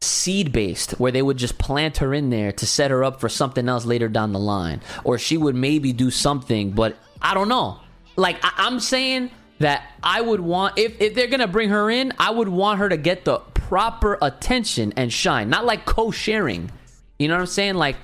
[0.00, 3.28] seed based, where they would just plant her in there to set her up for
[3.28, 4.80] something else later down the line.
[5.04, 7.78] Or she would maybe do something, but I don't know.
[8.16, 9.30] Like, I- I'm saying
[9.62, 12.78] that I would want, if, if they're going to bring her in, I would want
[12.78, 16.70] her to get the proper attention and shine, not like co sharing.
[17.18, 17.74] You know what I'm saying?
[17.74, 17.96] Like,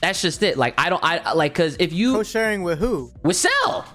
[0.00, 0.56] that's just it.
[0.56, 3.12] Like, I don't, I like, cause if you, co-sharing with who?
[3.22, 3.86] with Cell.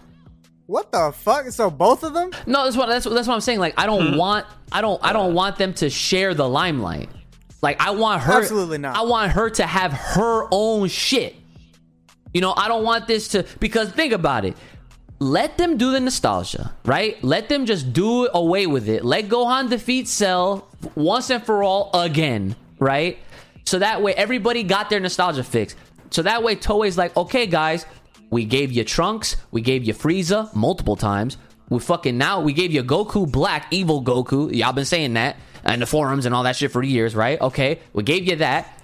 [0.70, 1.47] What the fuck?
[1.50, 2.30] So both of them?
[2.45, 3.58] No, that's what that's what, that's what I'm saying.
[3.58, 4.18] Like I don't hmm.
[4.18, 7.10] want I don't I don't want them to share the limelight.
[7.64, 8.95] Like I want her Absolutely not.
[8.95, 11.36] I want her to have her own shit.
[12.36, 14.56] You know, I don't want this to because think about it.
[15.20, 17.22] Let them do the nostalgia, right?
[17.24, 19.04] Let them just do away with it.
[19.04, 23.20] Let Gohan defeat Cell once and for all again, right?
[23.66, 25.76] So that way everybody got their nostalgia fix.
[26.10, 27.86] So that way Toei's like, okay, guys,
[28.30, 31.38] we gave you Trunks, we gave you Frieza multiple times.
[31.70, 34.54] We fucking now we gave you Goku Black, evil Goku.
[34.56, 37.40] Y'all been saying that and the forums and all that shit for years, right?
[37.42, 38.82] Okay, we gave you that.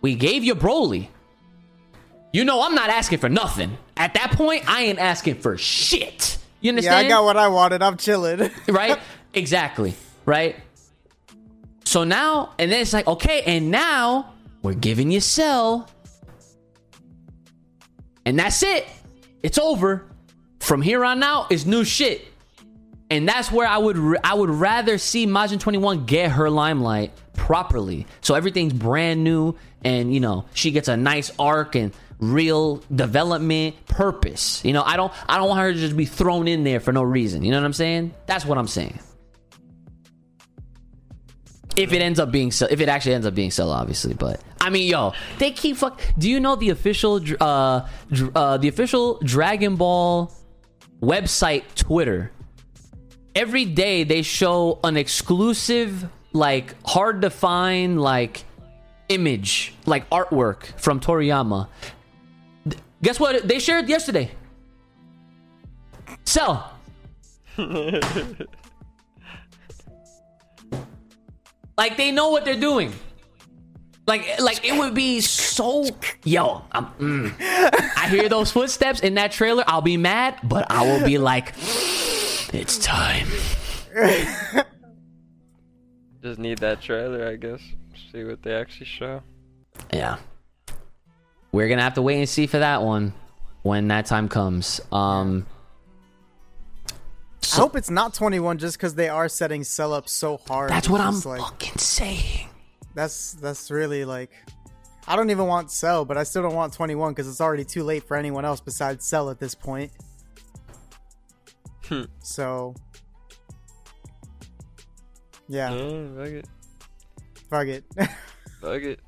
[0.00, 1.08] We gave you Broly.
[2.34, 3.78] You know I'm not asking for nothing.
[3.96, 6.36] At that point, I ain't asking for shit.
[6.60, 7.06] You understand?
[7.06, 7.14] Yeah.
[7.14, 7.80] I got what I wanted.
[7.80, 8.50] I'm chilling.
[8.68, 8.98] right?
[9.32, 9.94] exactly.
[10.26, 10.56] Right?
[11.84, 15.88] So now, and then it's like, okay, and now we're giving you Cell.
[18.26, 18.84] And that's it.
[19.44, 20.04] It's over.
[20.58, 22.26] From here on out is new shit.
[23.10, 28.08] And that's where I would I would rather see Majin 21 get her limelight properly.
[28.22, 29.54] So everything's brand new
[29.84, 34.64] and you know, she gets a nice arc and real development purpose.
[34.64, 36.92] You know, I don't I don't want her to just be thrown in there for
[36.92, 37.44] no reason.
[37.44, 38.14] You know what I'm saying?
[38.26, 38.98] That's what I'm saying.
[41.76, 44.40] If it ends up being so, if it actually ends up being so, obviously, but
[44.64, 46.00] I mean, yo, they keep fuck.
[46.16, 47.86] Do you know the official, uh,
[48.34, 50.32] uh, the official Dragon Ball
[51.02, 52.30] website Twitter?
[53.34, 58.44] Every day they show an exclusive, like hard to find, like
[59.08, 61.68] image, like artwork from Toriyama.
[63.04, 63.46] D- Guess what?
[63.46, 64.30] They shared yesterday.
[66.24, 66.72] Cell.
[71.76, 72.92] Like they know what they're doing.
[74.06, 75.86] Like, like it would be so.
[76.24, 77.34] Yo, I'm, mm.
[77.40, 79.64] I hear those footsteps in that trailer.
[79.66, 81.54] I'll be mad, but I will be like,
[82.52, 83.26] it's time.
[86.22, 87.60] Just need that trailer, I guess.
[88.12, 89.22] See what they actually show.
[89.92, 90.18] Yeah,
[91.54, 93.12] we're gonna have to wait and see for that one
[93.62, 94.80] when that time comes.
[94.92, 95.46] Um,
[97.52, 100.70] I hope it's not 21 just because they are setting Cell up so hard.
[100.70, 102.48] that's what I'm like fucking saying.
[102.94, 104.30] that's that's really like
[105.06, 107.84] I don't even want Cell, but I still don't want 21 because it's already too
[107.84, 109.92] late for anyone else besides Cell at this point.
[111.86, 112.04] Hmm.
[112.22, 112.74] so
[115.46, 116.46] yeah, Mm, fuck it.
[117.50, 117.84] fuck it.
[118.62, 119.00] Fuck it.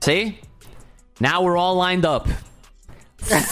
[0.00, 0.40] See,
[1.20, 2.28] Now we're all lined up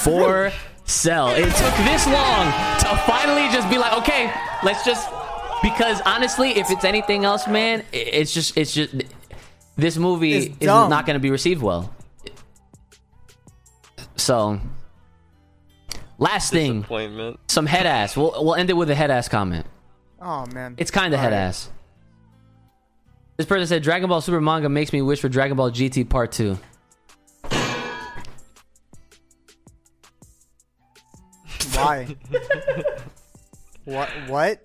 [0.02, 0.52] for
[0.84, 1.30] Cell.
[1.30, 2.47] It took this long
[2.80, 4.32] to finally just be like, okay,
[4.62, 5.09] let's just
[5.62, 8.94] because honestly, if it's anything else, man, it's just it's just
[9.76, 11.93] this movie is not going to be received well.
[14.16, 14.60] So,
[16.18, 17.38] last thing, Disappointment.
[17.48, 18.16] some head ass.
[18.16, 19.66] We'll we'll end it with a head ass comment.
[20.20, 20.74] Oh man.
[20.78, 21.48] It's kind of head Alright.
[21.48, 21.70] ass.
[23.36, 26.32] This person said Dragon Ball Super manga makes me wish for Dragon Ball GT Part
[26.32, 26.59] 2.
[31.74, 32.16] Why?
[33.84, 34.09] what?
[34.28, 34.62] What?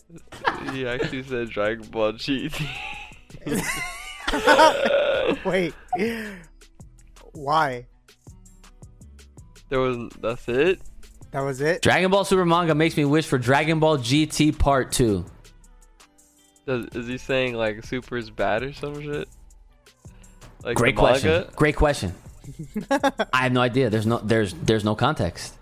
[0.71, 2.65] He actually said Dragon Ball GT.
[5.45, 5.73] Wait.
[7.33, 7.85] Why?
[9.71, 10.81] there was that's it.
[11.31, 11.81] That was it.
[11.81, 15.25] Dragon Ball Super manga makes me wish for Dragon Ball GT Part 2.
[16.67, 19.27] Does, is he saying like Super is bad or some shit?
[20.63, 21.45] Like Great question.
[21.55, 22.13] Great question.
[23.33, 23.89] I have no idea.
[23.89, 25.57] There's no there's there's no context.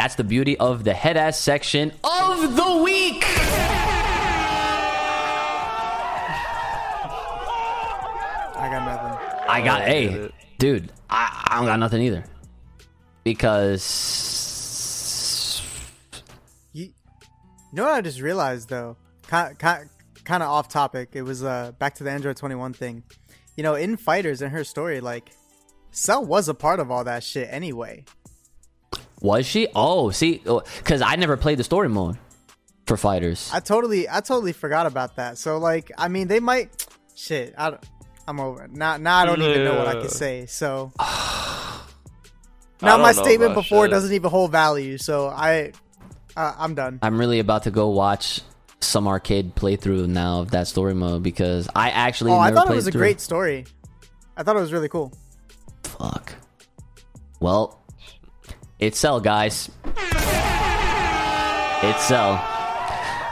[0.00, 3.22] That's the beauty of the head ass section of the week.
[8.56, 9.18] I got nothing.
[9.46, 10.32] I got I hey, it.
[10.58, 10.90] dude.
[11.10, 12.24] I, I don't got nothing either
[13.24, 13.92] because
[16.72, 16.92] You, you
[17.74, 18.96] know what I just realized though?
[19.26, 19.90] Kind kind
[20.24, 21.10] kind of off topic.
[21.12, 23.02] It was uh back to the Android 21 thing.
[23.54, 25.32] You know, in FighterZ in her story, like
[25.90, 28.06] Cell was a part of all that shit anyway.
[29.20, 29.68] Was she?
[29.74, 30.42] Oh, see,
[30.78, 32.16] because I never played the story mode
[32.86, 33.52] for FighterZ.
[33.52, 35.38] I totally I totally forgot about that.
[35.38, 37.54] So like, I mean, they might shit.
[37.58, 37.84] I don't,
[38.26, 38.72] I'm over it.
[38.72, 38.96] now.
[38.96, 40.46] Now I don't even know what I can say.
[40.46, 40.92] So
[42.82, 43.90] now my statement before shit.
[43.90, 44.98] doesn't even hold value.
[44.98, 45.72] So I
[46.36, 46.98] uh, I'm done.
[47.02, 48.40] I'm really about to go watch
[48.80, 52.70] some arcade playthrough now of that story mode because I actually Oh, I never thought
[52.70, 53.00] it was a through.
[53.00, 53.66] great story.
[54.36, 55.12] I thought it was really cool.
[55.82, 56.32] Fuck.
[57.40, 57.79] Well,
[58.80, 59.70] it's Cell, guys.
[61.82, 62.42] It's Cell.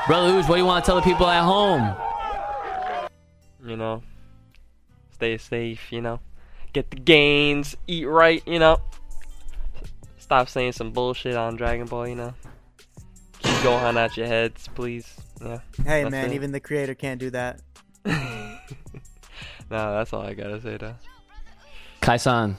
[0.07, 1.95] Brother Ooze, what do you want to tell the people at home?
[3.65, 4.03] You know,
[5.13, 5.91] stay safe.
[5.91, 6.21] You know,
[6.73, 8.43] get the gains, eat right.
[8.47, 8.79] You know,
[10.19, 12.09] stop saying some bullshit on Dragon Ball.
[12.09, 12.35] You know,
[13.41, 15.15] keep Gohan out your heads, please.
[15.41, 15.61] Yeah.
[15.85, 16.35] Hey man, it.
[16.35, 17.61] even the creator can't do that.
[18.05, 18.61] no,
[19.71, 20.95] that's all I gotta say though.
[22.03, 22.57] Kaisan.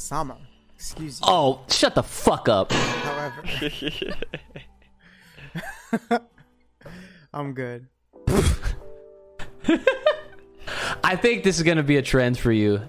[0.00, 0.38] Sama,
[0.74, 1.26] excuse you.
[1.28, 2.72] Oh, shut the fuck up.
[2.72, 3.44] However,
[7.34, 7.86] I'm good.
[11.04, 12.80] I think this is gonna be a trend for you.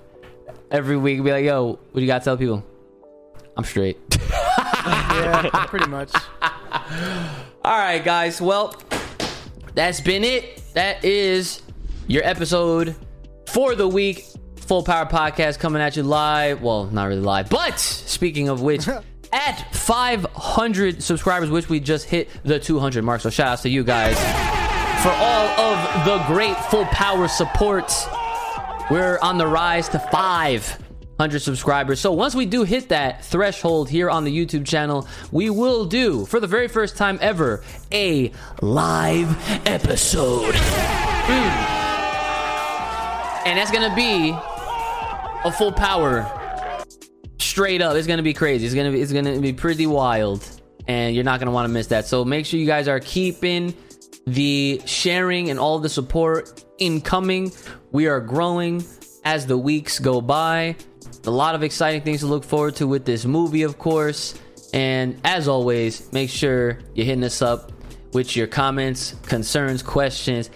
[0.71, 2.65] Every week, be like, yo, what do you gotta tell people?
[3.57, 3.99] I'm straight.
[4.83, 6.11] Yeah, pretty much.
[6.41, 8.41] All right, guys.
[8.41, 8.73] Well,
[9.75, 10.63] that's been it.
[10.73, 11.61] That is
[12.07, 12.95] your episode
[13.47, 14.25] for the week.
[14.71, 16.61] Full Power Podcast coming at you live.
[16.61, 18.87] Well, not really live, but speaking of which,
[19.33, 23.19] at 500 subscribers, which we just hit the 200 mark.
[23.19, 24.17] So shout outs to you guys
[25.03, 27.91] for all of the great Full Power support.
[28.89, 31.99] We're on the rise to 500 subscribers.
[31.99, 36.25] So once we do hit that threshold here on the YouTube channel, we will do,
[36.27, 37.61] for the very first time ever,
[37.91, 38.31] a
[38.61, 40.53] live episode.
[40.55, 41.81] Mm.
[43.43, 44.33] And that's going to be
[45.43, 46.25] a full power
[47.39, 47.95] straight up.
[47.95, 48.65] It's gonna be crazy.
[48.65, 50.43] It's gonna be it's gonna be pretty wild,
[50.87, 52.05] and you're not gonna want to miss that.
[52.05, 53.73] So make sure you guys are keeping
[54.27, 57.51] the sharing and all the support incoming.
[57.91, 58.83] We are growing
[59.23, 60.75] as the weeks go by.
[61.25, 64.39] A lot of exciting things to look forward to with this movie, of course.
[64.73, 67.71] And as always, make sure you're hitting us up
[68.13, 70.49] with your comments, concerns, questions.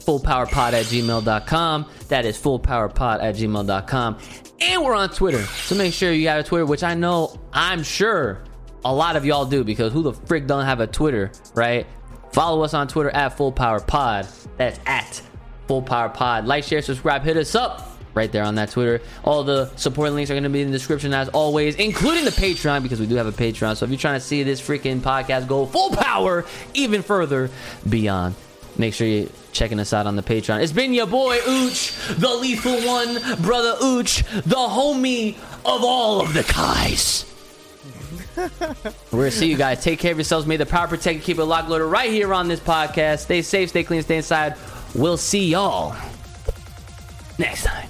[0.00, 1.86] Fullpowerpod at gmail.com.
[2.08, 4.18] That is fullpowerpod at gmail.com.
[4.60, 5.42] And we're on Twitter.
[5.42, 8.42] So make sure you have a Twitter, which I know I'm sure
[8.84, 11.86] a lot of y'all do because who the frick don't have a Twitter, right?
[12.32, 14.48] Follow us on Twitter at fullpowerpod.
[14.56, 15.22] That's at
[15.68, 16.46] fullpowerpod.
[16.46, 19.00] Like, share, subscribe, hit us up right there on that Twitter.
[19.24, 22.30] All the support links are going to be in the description as always, including the
[22.30, 23.76] Patreon because we do have a Patreon.
[23.76, 26.44] So if you're trying to see this freaking podcast go full power
[26.74, 27.50] even further
[27.88, 28.34] beyond,
[28.80, 30.62] make sure you're checking us out on the Patreon.
[30.62, 36.34] It's been your boy Ooch, the lethal one, brother Ooch, the homie of all of
[36.34, 37.26] the Kais.
[38.36, 38.48] We're
[39.12, 39.82] gonna see you guys.
[39.82, 40.46] Take care of yourselves.
[40.46, 41.22] May the power protect you.
[41.22, 43.20] Keep it locked, loaded right here on this podcast.
[43.20, 44.56] Stay safe, stay clean, stay inside.
[44.94, 45.94] We'll see y'all
[47.38, 47.88] next time.